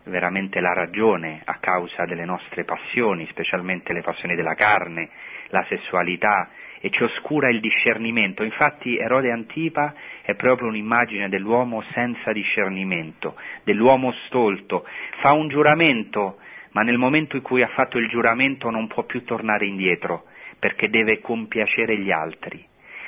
[0.05, 5.09] veramente la ragione a causa delle nostre passioni, specialmente le passioni della carne,
[5.49, 6.51] la sessualità,
[6.81, 8.43] e ci oscura il discernimento.
[8.43, 14.85] Infatti Erode Antipa è proprio un'immagine dell'uomo senza discernimento, dell'uomo stolto.
[15.21, 16.39] Fa un giuramento
[16.75, 20.25] ma nel momento in cui ha fatto il giuramento non può più tornare indietro,
[20.59, 22.65] perché deve compiacere gli altri,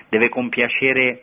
[0.08, 1.22] deve compiacere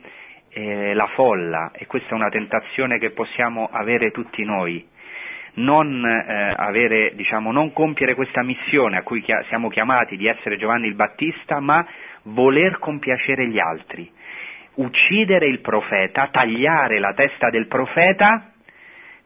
[0.50, 4.86] eh, la folla e questa è una tentazione che possiamo avere tutti noi.
[5.56, 10.58] Non, eh, avere, diciamo, non compiere questa missione a cui chia- siamo chiamati di essere
[10.58, 11.86] Giovanni il Battista, ma
[12.24, 14.12] voler compiacere gli altri,
[14.76, 18.52] uccidere il profeta, tagliare la testa del profeta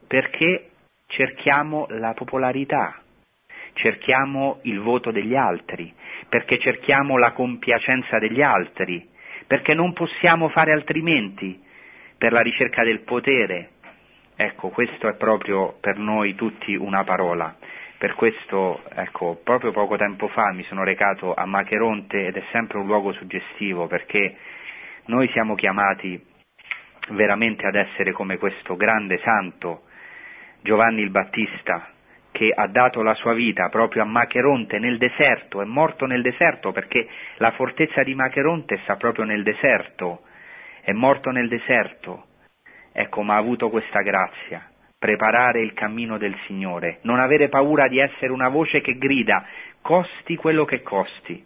[0.05, 0.69] perché
[1.07, 3.01] cerchiamo la popolarità,
[3.77, 5.93] cerchiamo il voto degli altri,
[6.27, 9.07] perché cerchiamo la compiacenza degli altri,
[9.45, 11.59] perché non possiamo fare altrimenti
[12.17, 13.69] per la ricerca del potere.
[14.35, 17.55] Ecco, questo è proprio per noi tutti una parola.
[17.97, 22.77] Per questo, ecco, proprio poco tempo fa mi sono recato a Macheronte ed è sempre
[22.77, 24.35] un luogo suggestivo perché
[25.05, 26.23] noi siamo chiamati
[27.09, 29.83] veramente ad essere come questo grande santo
[30.61, 31.91] Giovanni il Battista,
[32.37, 36.71] che ha dato la sua vita proprio a Macheronte nel deserto, è morto nel deserto
[36.71, 37.07] perché
[37.37, 40.21] la fortezza di Macheronte sta proprio nel deserto,
[40.81, 42.25] è morto nel deserto,
[42.93, 44.69] ecco, ma ha avuto questa grazia,
[44.99, 49.43] preparare il cammino del Signore, non avere paura di essere una voce che grida,
[49.81, 51.43] costi quello che costi.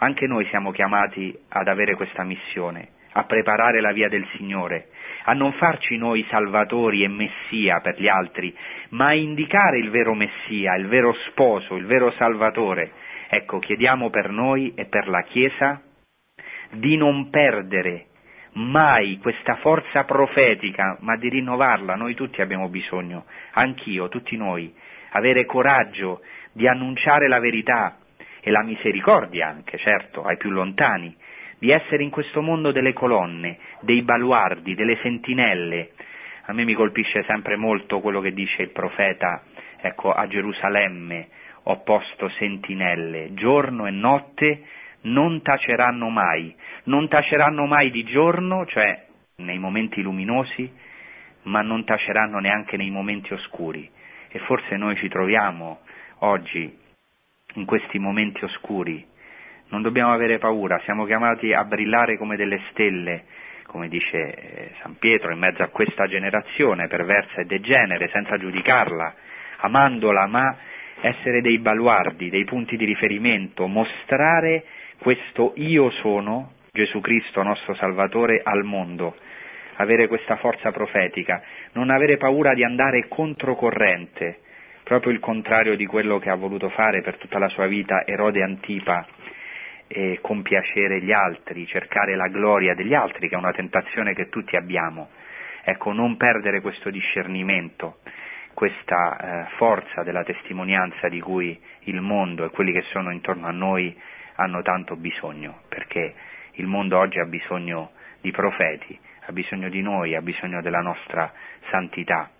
[0.00, 4.88] Anche noi siamo chiamati ad avere questa missione, a preparare la via del Signore,
[5.28, 8.54] a non farci noi salvatori e messia per gli altri,
[8.90, 12.92] ma a indicare il vero messia, il vero sposo, il vero salvatore.
[13.28, 15.82] Ecco, chiediamo per noi e per la Chiesa
[16.70, 18.06] di non perdere
[18.52, 21.96] mai questa forza profetica, ma di rinnovarla.
[21.96, 24.72] Noi tutti abbiamo bisogno, anch'io, tutti noi,
[25.10, 26.20] avere coraggio
[26.52, 27.98] di annunciare la verità
[28.40, 31.14] e la misericordia anche, certo, ai più lontani,
[31.58, 35.90] di essere in questo mondo delle colonne, dei baluardi, delle sentinelle.
[36.46, 39.42] A me mi colpisce sempre molto quello che dice il profeta,
[39.80, 41.28] ecco, a Gerusalemme
[41.68, 44.62] ho posto sentinelle, giorno e notte
[45.02, 46.54] non taceranno mai,
[46.84, 49.04] non taceranno mai di giorno, cioè
[49.36, 50.70] nei momenti luminosi,
[51.42, 53.88] ma non taceranno neanche nei momenti oscuri.
[54.28, 55.80] E forse noi ci troviamo
[56.18, 56.76] oggi
[57.54, 59.04] in questi momenti oscuri.
[59.68, 63.24] Non dobbiamo avere paura, siamo chiamati a brillare come delle stelle,
[63.66, 69.14] come dice eh, San Pietro, in mezzo a questa generazione perversa e degenere, senza giudicarla,
[69.58, 70.56] amandola, ma
[71.00, 74.64] essere dei baluardi, dei punti di riferimento, mostrare
[74.98, 79.16] questo io sono, Gesù Cristo nostro Salvatore, al mondo,
[79.76, 81.42] avere questa forza profetica,
[81.72, 84.38] non avere paura di andare controcorrente,
[84.84, 88.42] proprio il contrario di quello che ha voluto fare per tutta la sua vita Erode
[88.42, 89.06] Antipa,
[89.88, 94.56] e compiacere gli altri, cercare la gloria degli altri, che è una tentazione che tutti
[94.56, 95.08] abbiamo.
[95.62, 97.98] Ecco, non perdere questo discernimento,
[98.54, 103.52] questa eh, forza della testimonianza di cui il mondo e quelli che sono intorno a
[103.52, 103.96] noi
[104.36, 106.14] hanno tanto bisogno, perché
[106.52, 111.32] il mondo oggi ha bisogno di profeti, ha bisogno di noi, ha bisogno della nostra
[111.70, 112.30] santità.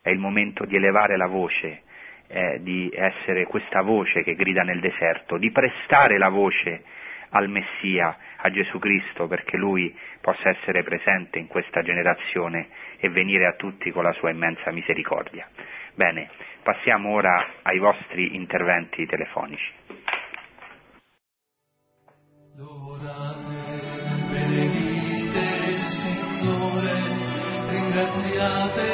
[0.00, 1.82] È il momento di elevare la voce,
[2.28, 6.82] eh, di essere questa voce che grida nel deserto, di prestare la voce
[7.30, 12.68] al Messia, a Gesù Cristo, perché Lui possa essere presente in questa generazione
[12.98, 15.48] e venire a tutti con la sua immensa misericordia.
[15.94, 16.30] Bene,
[16.62, 19.72] passiamo ora ai vostri interventi telefonici.
[27.94, 28.93] ringraziate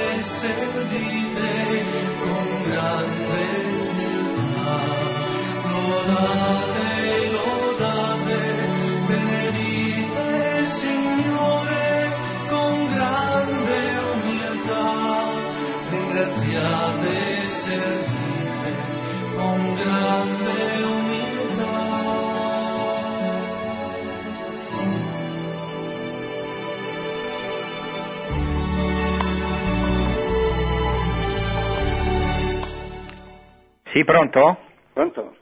[34.00, 34.56] Sì, pronto?
[34.94, 35.36] Pronto?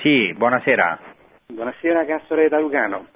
[0.00, 1.00] Sì, buonasera.
[1.48, 3.08] Buonasera, Gassore da Lugano.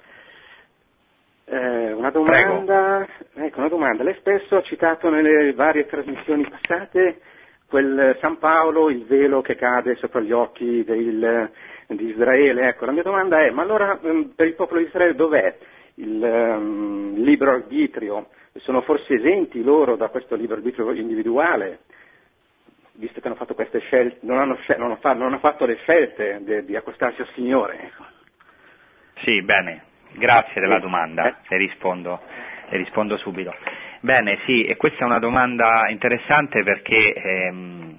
[1.45, 4.03] Eh, una domanda, ecco, una domanda.
[4.03, 7.21] Lei spesso ha citato nelle varie trasmissioni passate
[7.69, 11.49] quel San Paolo, il velo che cade sopra gli occhi del,
[11.87, 12.67] di Israele.
[12.67, 15.55] Ecco, la mia domanda è, ma allora ehm, per il popolo di Israele dov'è
[15.95, 18.27] il um, libero arbitrio?
[18.55, 21.83] Sono forse esenti loro da questo libero arbitrio individuale?
[23.01, 26.39] Visto che hanno fatto queste scelte, non hanno, non hanno, non hanno fatto le scelte
[26.43, 27.79] di, di accostarsi al Signore.
[27.81, 28.05] Ecco.
[29.23, 29.83] Sì, bene,
[30.13, 31.35] grazie della domanda, eh.
[31.47, 32.21] le, rispondo,
[32.69, 33.53] le rispondo, subito.
[34.01, 37.97] Bene, sì, e questa è una domanda interessante perché ehm,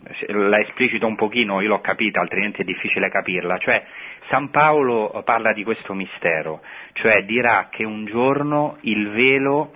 [0.48, 3.84] la esplicito un pochino, io l'ho capita, altrimenti è difficile capirla, cioè
[4.28, 6.60] San Paolo parla di questo mistero,
[6.92, 9.74] cioè dirà che un giorno il velo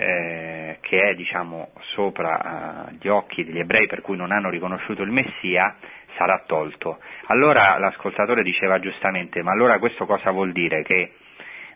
[0.00, 5.02] eh, che è diciamo, sopra eh, gli occhi degli ebrei per cui non hanno riconosciuto
[5.02, 5.76] il Messia
[6.16, 6.98] sarà tolto.
[7.26, 10.82] Allora l'ascoltatore diceva giustamente, ma allora questo cosa vuol dire?
[10.82, 11.12] Che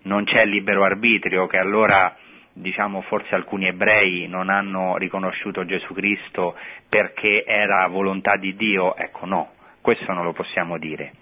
[0.03, 2.17] non c'è libero arbitrio, che allora
[2.55, 6.57] diciamo forse alcuni ebrei non hanno riconosciuto Gesù Cristo
[6.89, 8.95] perché era volontà di Dio?
[8.95, 11.13] Ecco no, questo non lo possiamo dire.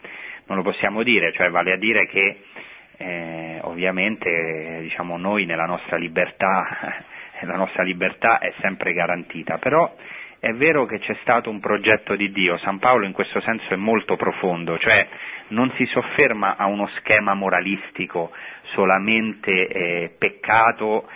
[0.46, 2.40] Non lo possiamo dire, cioè vale a dire che
[3.02, 7.02] eh, ovviamente diciamo, noi nella nostra libertà,
[7.40, 9.94] la nostra libertà è sempre garantita, però
[10.38, 13.76] è vero che c'è stato un progetto di Dio, San Paolo in questo senso è
[13.76, 15.06] molto profondo, cioè
[15.48, 18.32] non si sofferma a uno schema moralistico
[18.74, 21.08] solamente eh, peccato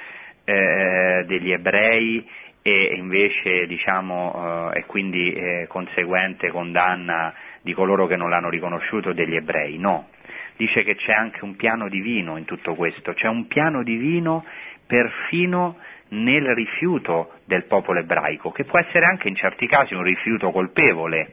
[0.44, 2.26] eh, degli ebrei
[2.62, 9.12] e invece diciamo, eh, e quindi eh, conseguente condanna di coloro che non l'hanno riconosciuto
[9.12, 10.08] degli ebrei, no.
[10.56, 14.44] Dice che c'è anche un piano divino in tutto questo, c'è un piano divino
[14.86, 15.78] perfino
[16.08, 21.32] nel rifiuto del popolo ebraico, che può essere anche in certi casi un rifiuto colpevole,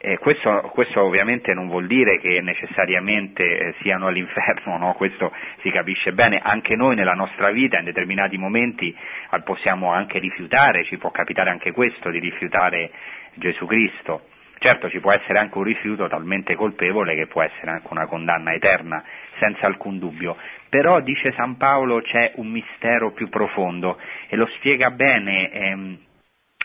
[0.00, 4.92] eh, questo, questo, ovviamente non vuol dire che necessariamente eh, siano all'inferno, no?
[4.94, 8.96] questo si capisce bene, anche noi nella nostra vita in determinati momenti
[9.42, 12.90] possiamo anche rifiutare, ci può capitare anche questo di rifiutare
[13.34, 14.22] Gesù Cristo.
[14.58, 18.52] Certo ci può essere anche un rifiuto talmente colpevole che può essere anche una condanna
[18.52, 19.04] eterna,
[19.38, 20.36] senza alcun dubbio.
[20.68, 23.98] Però, dice San Paolo, c'è un mistero più profondo
[24.28, 25.98] e lo spiega bene ehm,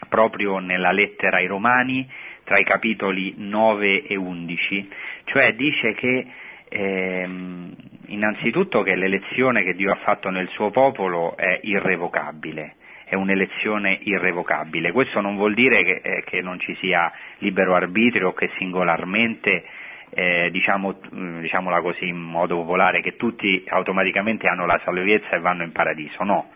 [0.10, 2.10] proprio nella lettera ai Romani,
[2.44, 4.90] tra i capitoli 9 e 11,
[5.26, 6.28] cioè dice che
[6.70, 7.74] ehm,
[8.08, 12.76] innanzitutto che l'elezione che Dio ha fatto nel suo popolo è irrevocabile,
[13.14, 14.92] è un'elezione irrevocabile.
[14.92, 19.64] Questo non vuol dire che, eh, che non ci sia libero arbitrio o che singolarmente
[20.10, 21.00] eh, diciamo,
[21.40, 26.24] diciamola così in modo popolare, che tutti automaticamente hanno la salvezza e vanno in paradiso,
[26.24, 26.50] no,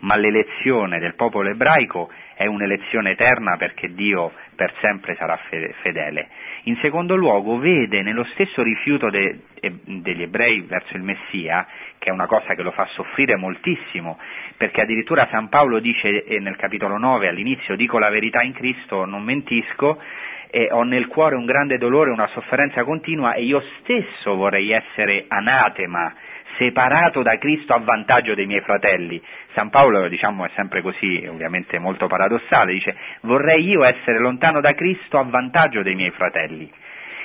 [0.00, 5.38] ma l'elezione del popolo ebraico è un'elezione eterna perché Dio per sempre sarà
[5.82, 6.28] fedele.
[6.64, 9.40] In secondo luogo vede nello stesso rifiuto de,
[9.84, 11.66] degli ebrei verso il Messia,
[11.98, 14.18] che è una cosa che lo fa soffrire moltissimo,
[14.56, 19.04] perché addirittura San Paolo dice eh, nel capitolo 9 all'inizio dico la verità in Cristo,
[19.04, 20.00] non mentisco,
[20.50, 25.24] e ho nel cuore un grande dolore, una sofferenza continua e io stesso vorrei essere
[25.26, 26.14] anatema
[26.56, 29.20] separato da Cristo a vantaggio dei miei fratelli.
[29.54, 34.72] San Paolo, diciamo, è sempre così, ovviamente molto paradossale, dice vorrei io essere lontano da
[34.72, 36.70] Cristo a vantaggio dei miei fratelli.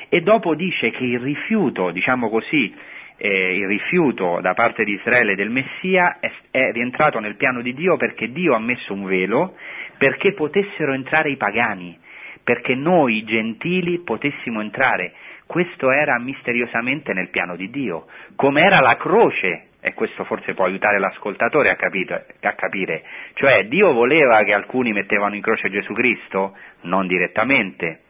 [0.09, 2.73] E dopo dice che il rifiuto, diciamo così,
[3.17, 7.73] eh, il rifiuto da parte di Israele del Messia è, è rientrato nel piano di
[7.73, 9.55] Dio perché Dio ha messo un velo
[9.97, 11.97] perché potessero entrare i pagani,
[12.43, 15.13] perché noi gentili potessimo entrare
[15.49, 20.65] questo era misteriosamente nel piano di Dio, come era la croce, e questo forse può
[20.65, 23.01] aiutare l'ascoltatore a, capito, a, capire,
[23.33, 26.55] cioè Dio voleva che alcuni mettevano in croce Gesù Cristo?
[26.81, 28.01] Non direttamente.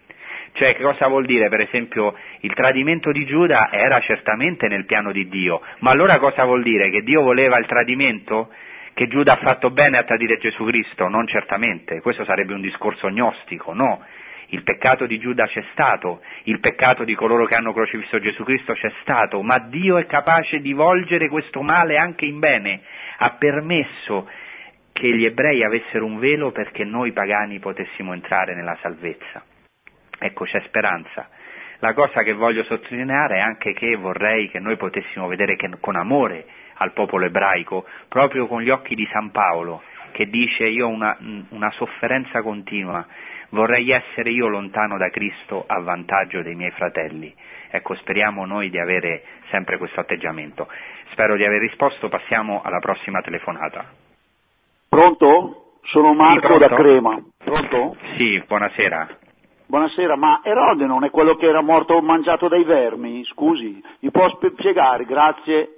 [0.51, 1.47] Cioè che cosa vuol dire?
[1.47, 6.43] Per esempio il tradimento di Giuda era certamente nel piano di Dio, ma allora cosa
[6.43, 6.89] vuol dire?
[6.89, 8.51] Che Dio voleva il tradimento?
[8.93, 11.07] Che Giuda ha fatto bene a tradire Gesù Cristo?
[11.07, 14.03] Non certamente, questo sarebbe un discorso gnostico, no
[14.49, 18.73] il peccato di Giuda c'è stato, il peccato di coloro che hanno crocifisso Gesù Cristo
[18.73, 22.81] c'è stato, ma Dio è capace di volgere questo male anche in bene.
[23.17, 24.27] Ha permesso
[24.91, 29.43] che gli ebrei avessero un velo perché noi pagani potessimo entrare nella salvezza.
[30.17, 31.29] Ecco, c'è speranza.
[31.79, 36.45] La cosa che voglio sottolineare è anche che vorrei che noi potessimo vedere con amore
[36.81, 39.81] al popolo ebraico, proprio con gli occhi di San Paolo,
[40.11, 41.17] che dice io ho una,
[41.49, 43.05] una sofferenza continua,
[43.49, 47.33] vorrei essere io lontano da Cristo a vantaggio dei miei fratelli.
[47.69, 50.67] Ecco, speriamo noi di avere sempre questo atteggiamento.
[51.11, 53.85] Spero di aver risposto, passiamo alla prossima telefonata.
[54.87, 55.77] Pronto?
[55.83, 57.21] Sono Marco sì, da Crema.
[57.37, 57.95] Pronto?
[58.17, 59.17] Sì, buonasera.
[59.67, 63.23] Buonasera, ma Erode non è quello che era morto mangiato dai vermi?
[63.25, 65.05] Scusi, mi può spiegare?
[65.05, 65.69] Grazie.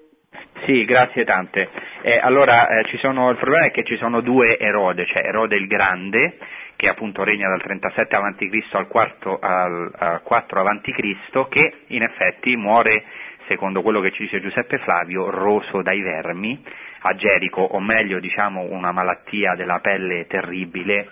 [0.66, 1.70] Sì, grazie tante.
[2.02, 5.68] Eh, allora, eh, sono, il problema è che ci sono due Erode, cioè Erode il
[5.68, 6.38] Grande,
[6.82, 8.74] che appunto regna dal 37 a.C.
[8.74, 13.04] al 4, al, al 4 a.C., che in effetti muore,
[13.48, 16.60] secondo quello che ci dice Giuseppe Flavio, roso dai vermi
[17.02, 21.08] a Gerico, o meglio diciamo una malattia della pelle terribile,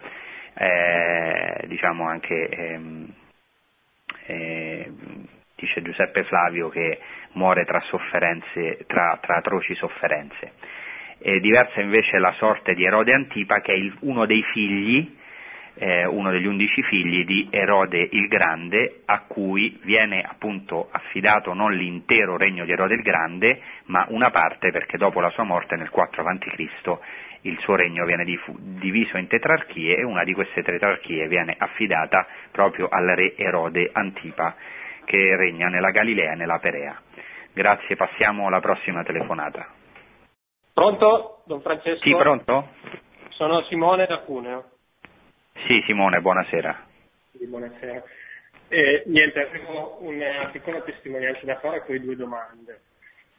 [0.55, 3.13] eh, diciamo anche, ehm,
[4.25, 4.91] eh,
[5.55, 6.97] dice Giuseppe Flavio che
[7.33, 7.79] muore tra,
[8.87, 10.53] tra, tra atroci sofferenze.
[11.19, 15.17] E diversa invece la sorte di Erode Antipa, che è il, uno dei figli
[15.79, 21.71] eh, uno degli undici figli di Erode il Grande, a cui viene appunto affidato non
[21.71, 25.89] l'intero regno di Erode il Grande, ma una parte perché dopo la sua morte nel
[25.89, 26.97] 4 a.C.
[27.43, 32.89] il suo regno viene diviso in tetrarchie e una di queste tetrarchie viene affidata proprio
[32.89, 34.55] al re Erode Antipa
[35.05, 37.01] che regna nella Galilea e nella Perea.
[37.53, 39.65] Grazie, passiamo alla prossima telefonata.
[40.73, 42.03] Pronto, don Francesco?
[42.03, 42.67] Sì, pronto?
[43.29, 44.65] Sono Simone da Cuneo.
[45.67, 46.85] Sì, Simone, buonasera.
[47.31, 48.03] Sì, buonasera.
[48.69, 52.81] Eh, niente, avevo una piccola testimonianza da fare con due domande.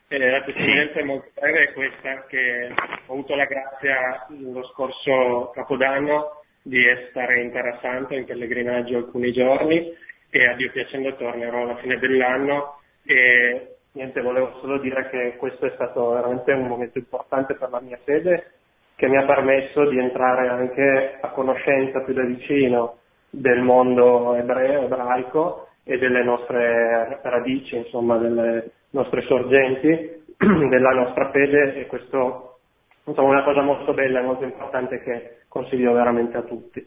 [0.09, 0.99] Eh, la testimonianza sì.
[0.99, 2.73] è molto breve, è questa che
[3.07, 9.33] ho avuto la grazia lo scorso Capodanno di stare in Terra Santa in pellegrinaggio alcuni
[9.33, 9.97] giorni
[10.31, 15.67] e a Dio piacendo tornerò alla fine dell'anno e niente, volevo solo dire che questo
[15.67, 18.60] è stato veramente un momento importante per la mia fede
[19.01, 22.99] che mi ha permesso di entrare anche a conoscenza più da vicino
[23.31, 31.77] del mondo ebreo, ebraico e delle nostre radici, insomma, delle nostre sorgenti, della nostra fede
[31.77, 32.59] e questo
[33.07, 36.87] insomma, è una cosa molto bella e molto importante che consiglio veramente a tutti.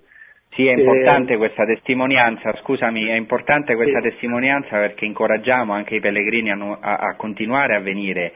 [0.52, 1.38] Sì, è importante e...
[1.38, 4.10] questa testimonianza, scusami, è importante questa sì.
[4.10, 8.34] testimonianza perché incoraggiamo anche i pellegrini a, a, a continuare a venire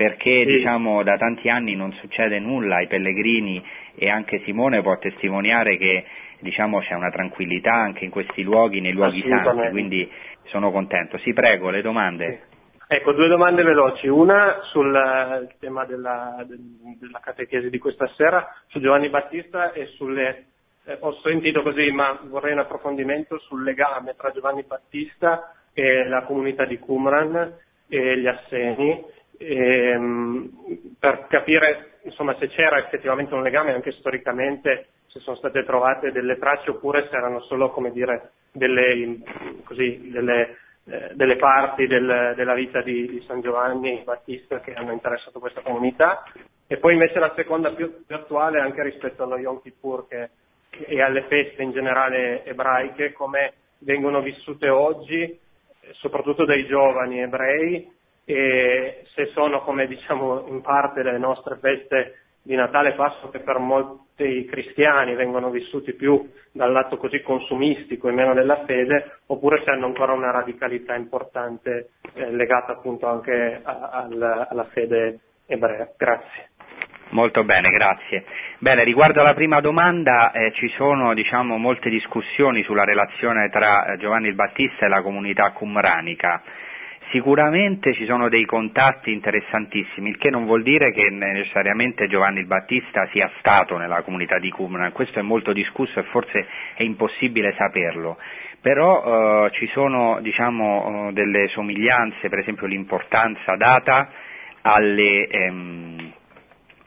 [0.00, 0.52] perché sì.
[0.56, 3.62] diciamo, da tanti anni non succede nulla ai pellegrini
[3.94, 6.06] e anche Simone può testimoniare che
[6.38, 10.10] diciamo, c'è una tranquillità anche in questi luoghi, nei luoghi santi, quindi
[10.44, 11.18] sono contento.
[11.18, 12.44] Sì, prego, le domande.
[12.88, 14.08] Ecco, due domande veloci.
[14.08, 20.46] Una sul eh, tema della, della catechesi di questa sera, su Giovanni Battista e sulle...
[20.86, 26.22] Eh, ho sentito così, ma vorrei un approfondimento sul legame tra Giovanni Battista e la
[26.22, 27.52] comunità di Qumran
[27.86, 35.18] e gli Asseni, ehm, per capire insomma, se c'era effettivamente un legame anche storicamente se
[35.20, 39.18] sono state trovate delle tracce oppure se erano solo dire, delle,
[39.64, 44.92] così, delle, eh, delle parti del, della vita di, di, San Giovanni Battista che hanno
[44.92, 46.22] interessato questa comunità.
[46.68, 50.30] E poi invece la seconda più, più attuale anche rispetto allo Yom Kippur che,
[50.70, 55.36] e alle feste in generale ebraiche, come vengono vissute oggi,
[55.94, 57.98] soprattutto dai giovani ebrei,
[58.32, 63.58] e se sono come diciamo in parte le nostre feste di Natale passo che per
[63.58, 69.70] molti cristiani vengono vissuti più dal lato così consumistico e meno della fede, oppure se
[69.70, 75.88] hanno ancora una radicalità importante eh, legata appunto anche a, a, alla fede ebrea.
[75.96, 76.48] Grazie.
[77.10, 78.24] Molto bene, grazie.
[78.58, 83.96] Bene, riguardo alla prima domanda, eh, ci sono diciamo, molte discussioni sulla relazione tra eh,
[83.98, 86.40] Giovanni il Battista e la comunità cumranica.
[87.10, 92.46] Sicuramente ci sono dei contatti interessantissimi, il che non vuol dire che necessariamente Giovanni il
[92.46, 97.52] Battista sia stato nella comunità di Qumran, questo è molto discusso e forse è impossibile
[97.56, 98.16] saperlo,
[98.60, 104.08] però eh, ci sono diciamo, eh, delle somiglianze, per esempio l'importanza data
[104.62, 106.12] alle, ehm,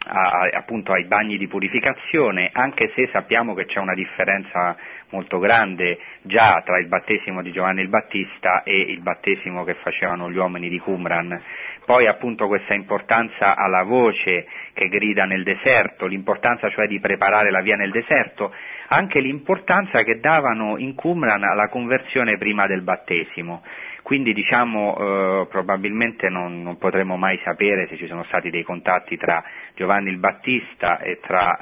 [0.06, 4.76] a, appunto ai bagni di purificazione, anche se sappiamo che c'è una differenza
[5.10, 10.30] molto grande già tra il battesimo di Giovanni il Battista e il battesimo che facevano
[10.30, 11.40] gli uomini di Qumran.
[11.86, 17.62] Poi appunto questa importanza alla voce che grida nel deserto, l'importanza cioè di preparare la
[17.62, 18.54] via nel deserto,
[18.88, 23.62] anche l'importanza che davano in Qumran alla conversione prima del battesimo.
[24.04, 29.16] Quindi diciamo eh, probabilmente non, non, potremo mai sapere se ci sono stati dei contatti
[29.16, 29.42] tra
[29.76, 31.58] Giovanni il Battista e tra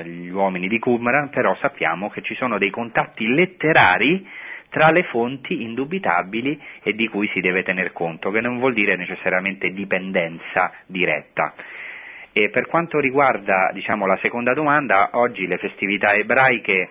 [0.00, 4.28] eh, gli uomini di Qumran, però sappiamo che ci sono dei contatti letterari
[4.68, 8.96] tra le fonti indubitabili e di cui si deve tener conto, che non vuol dire
[8.96, 11.54] necessariamente dipendenza diretta.
[12.30, 16.90] E per quanto riguarda diciamo, la seconda domanda, oggi le festività ebraiche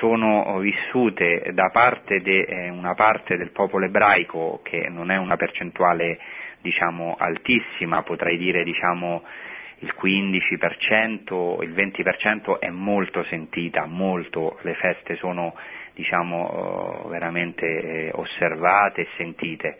[0.00, 5.36] sono vissute da parte de, eh, una parte del popolo ebraico che non è una
[5.36, 6.18] percentuale
[6.62, 9.22] diciamo, altissima, potrei dire diciamo,
[9.80, 15.54] il 15%, il 20% è molto sentita, molto, le feste sono
[15.94, 19.76] diciamo, veramente eh, osservate e sentite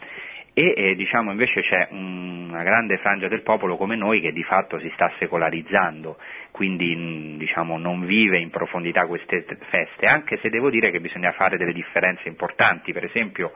[0.53, 4.79] e eh, diciamo invece c'è una grande frangia del popolo come noi che di fatto
[4.81, 6.19] si sta secolarizzando,
[6.51, 11.57] quindi diciamo, non vive in profondità queste feste, anche se devo dire che bisogna fare
[11.57, 13.53] delle differenze importanti, per esempio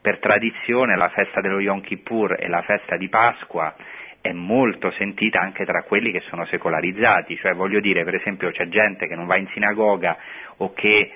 [0.00, 3.74] per tradizione la festa dello Yom Kippur e la festa di Pasqua
[4.20, 8.68] è molto sentita anche tra quelli che sono secolarizzati, cioè voglio dire per esempio c'è
[8.68, 10.16] gente che non va in sinagoga
[10.58, 11.10] o che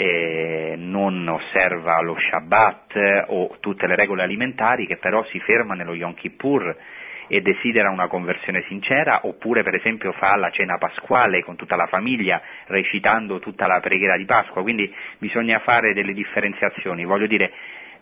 [0.00, 5.92] eh, non osserva lo Shabbat o tutte le regole alimentari che però si ferma nello
[5.92, 6.76] Yom Kippur
[7.26, 11.86] e desidera una conversione sincera oppure per esempio fa la cena pasquale con tutta la
[11.86, 17.52] famiglia recitando tutta la preghiera di Pasqua, quindi bisogna fare delle differenziazioni, voglio dire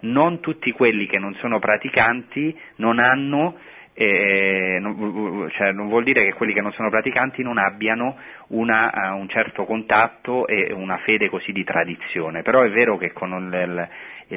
[0.00, 3.56] non tutti quelli che non sono praticanti non hanno
[3.98, 8.18] eh, non, cioè, non, vuol dire che quelli che non sono praticanti non abbiano
[8.48, 13.12] una, uh, un certo contatto e una fede così di tradizione, però è vero che
[13.14, 13.88] con il,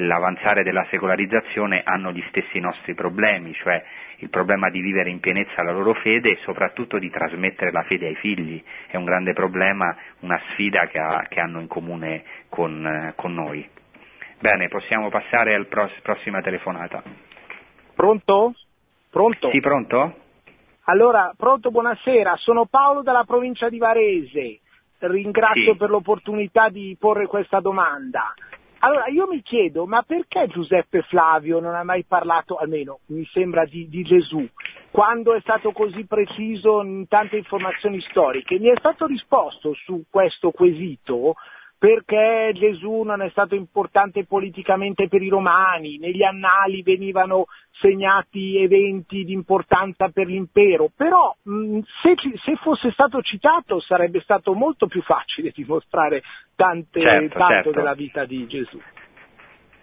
[0.08, 3.84] l'avanzare della secolarizzazione hanno gli stessi nostri problemi, cioè
[4.20, 8.08] il problema di vivere in pienezza la loro fede e soprattutto di trasmettere la fede
[8.08, 12.82] ai figli, è un grande problema, una sfida che, ha, che hanno in comune con,
[12.82, 13.68] uh, con, noi.
[14.40, 17.04] Bene, possiamo passare alla pross- prossima telefonata.
[17.94, 18.54] Pronto?
[19.10, 19.50] Pronto?
[19.52, 20.16] Sì, pronto?
[20.86, 24.60] Allora, pronto, buonasera, sono Paolo dalla provincia di Varese,
[25.00, 25.78] ringrazio sì.
[25.78, 28.34] per l'opportunità di porre questa domanda.
[28.80, 33.66] Allora, io mi chiedo, ma perché Giuseppe Flavio non ha mai parlato, almeno mi sembra,
[33.66, 34.48] di, di Gesù?
[34.92, 38.60] quando è stato così preciso in tante informazioni storiche.
[38.60, 41.36] Mi è stato risposto su questo quesito
[41.80, 47.46] perché Gesù non è stato importante politicamente per i romani, negli annali venivano
[47.80, 54.54] segnati eventi di importanza per l'impero, però mh, se, se, fosse stato citato sarebbe stato
[54.54, 56.22] molto più facile dimostrare
[56.54, 57.72] tante, certo, tanto certo.
[57.72, 58.78] della vita di Gesù.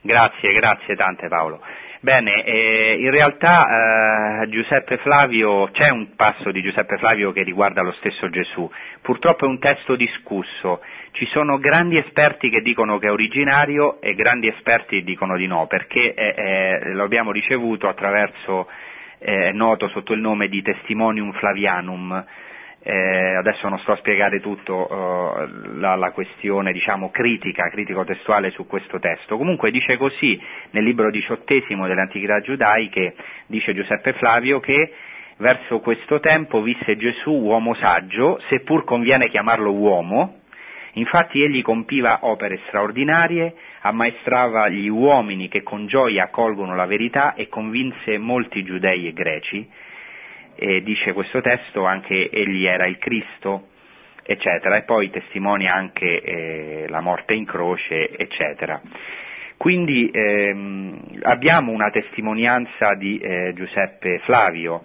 [0.03, 1.63] Grazie, grazie tante Paolo.
[2.07, 7.91] Bene, eh, in realtà eh, Flavio, c'è un passo di Giuseppe Flavio che riguarda lo
[7.99, 8.71] stesso Gesù,
[9.03, 14.15] purtroppo è un testo discusso, ci sono grandi esperti che dicono che è originario e
[14.15, 18.69] grandi esperti dicono di no, perché eh, eh lo abbiamo ricevuto attraverso,
[19.19, 22.25] eh, noto sotto il nome di Testimonium Flavianum,
[22.89, 25.49] eh, adesso non sto a spiegare tutto eh,
[25.79, 29.37] la, la, questione diciamo, critica, critico-testuale su questo testo.
[29.37, 30.41] Comunque dice così
[30.71, 33.17] nel libro diciottesimo delle Antichità Giudaiche,
[33.49, 34.93] dice Giuseppe Flavio che
[35.39, 40.43] verso questo tempo visse Gesù uomo saggio, seppur conviene chiamarlo uomo,
[40.93, 47.49] infatti egli compiva opere straordinarie, ammaestrava gli uomini che con gioia accolgono la verità e
[47.49, 49.69] convinse molti giudei e greci,
[50.57, 53.69] e dice questo testo anche egli era il Cristo,
[54.23, 58.81] eccetera, e poi testimonia anche eh, la morte in croce, eccetera.
[59.57, 64.83] Quindi ehm, abbiamo una testimonianza di eh, Giuseppe Flavio,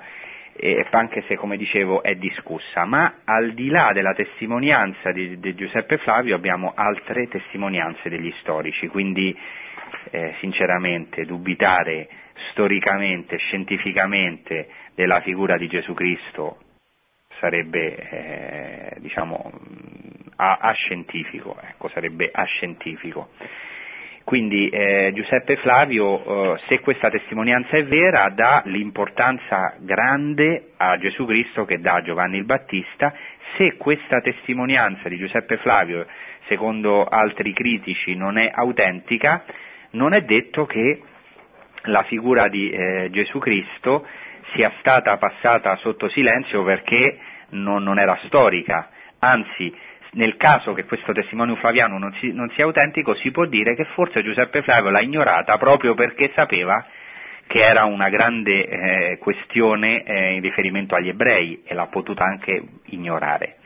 [0.53, 5.55] eh, anche se come dicevo è discussa, ma al di là della testimonianza di, di
[5.55, 9.37] Giuseppe Flavio abbiamo altre testimonianze degli storici, quindi
[10.11, 12.07] eh, sinceramente dubitare
[12.51, 16.57] storicamente, scientificamente della figura di Gesù Cristo
[17.39, 19.51] sarebbe eh, diciamo
[20.35, 23.29] ascientifico, ecco, sarebbe ascientifico.
[24.23, 31.25] Quindi eh, Giuseppe Flavio, eh, se questa testimonianza è vera, dà l'importanza grande a Gesù
[31.25, 33.13] Cristo che dà a Giovanni il Battista,
[33.57, 36.05] se questa testimonianza di Giuseppe Flavio,
[36.47, 39.43] secondo altri critici, non è autentica,
[39.91, 41.01] non è detto che
[41.83, 44.05] la figura di eh, Gesù Cristo
[44.53, 47.17] sia stata passata sotto silenzio perché
[47.49, 48.89] non, non era storica,
[49.19, 49.73] anzi
[50.13, 53.85] nel caso che questo testimonio flaviano non, si, non, sia autentico si può dire che
[53.93, 56.85] forse Giuseppe Flavio l'ha ignorata proprio perché sapeva
[57.47, 62.61] che era una grande eh, questione eh, in riferimento agli ebrei e l'ha potuta anche
[62.85, 63.57] ignorare.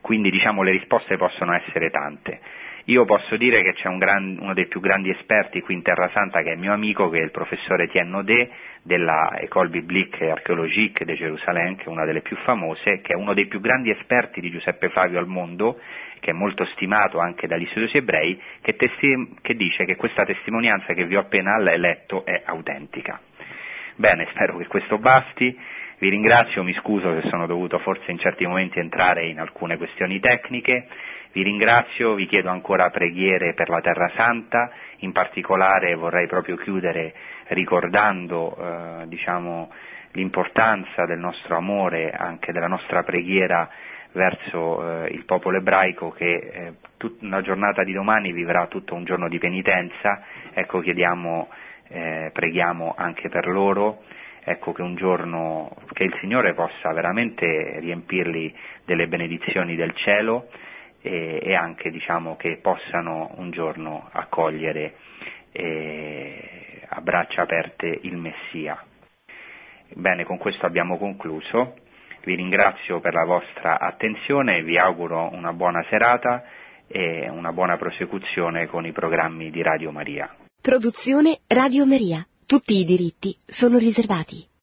[0.00, 2.40] Quindi diciamo le risposte possono essere tante.
[2.88, 6.08] Io posso dire che c'è un gran, uno dei più grandi esperti qui in Terra
[6.14, 8.50] Santa che è mio amico, che è il professore Etienne Naudet
[8.82, 13.14] della École Biblique et Archéologique de Jérusalem, che è una delle più famose, che è
[13.14, 15.78] uno dei più grandi esperti di Giuseppe Flavio al mondo,
[16.20, 20.94] che è molto stimato anche dagli studiosi ebrei, che, testi- che dice che questa testimonianza
[20.94, 23.20] che vi ho appena letto è autentica.
[23.96, 25.54] Bene, spero che questo basti.
[25.98, 30.20] Vi ringrazio, mi scuso se sono dovuto forse in certi momenti entrare in alcune questioni
[30.20, 30.86] tecniche.
[31.38, 37.14] Vi ringrazio, vi chiedo ancora preghiere per la Terra Santa, in particolare vorrei proprio chiudere
[37.50, 39.70] ricordando eh, diciamo,
[40.14, 43.70] l'importanza del nostro amore, anche della nostra preghiera
[44.14, 49.04] verso eh, il popolo ebraico che eh, tut- una giornata di domani vivrà tutto un
[49.04, 50.20] giorno di penitenza,
[50.52, 51.50] ecco chiediamo,
[51.86, 54.02] eh, preghiamo anche per loro,
[54.42, 58.52] ecco che un giorno che il Signore possa veramente riempirli
[58.84, 60.48] delle benedizioni del cielo
[61.08, 64.96] e, e anche diciamo, che possano un giorno accogliere
[65.52, 68.84] eh, a braccia aperte il Messia.
[69.94, 71.76] Bene, con questo abbiamo concluso.
[72.22, 76.44] Vi ringrazio per la vostra attenzione vi auguro una buona serata
[76.86, 80.34] e una buona prosecuzione con i programmi di Radio Maria.
[80.60, 82.26] Produzione Radio Maria.
[82.46, 84.57] Tutti i diritti sono riservati.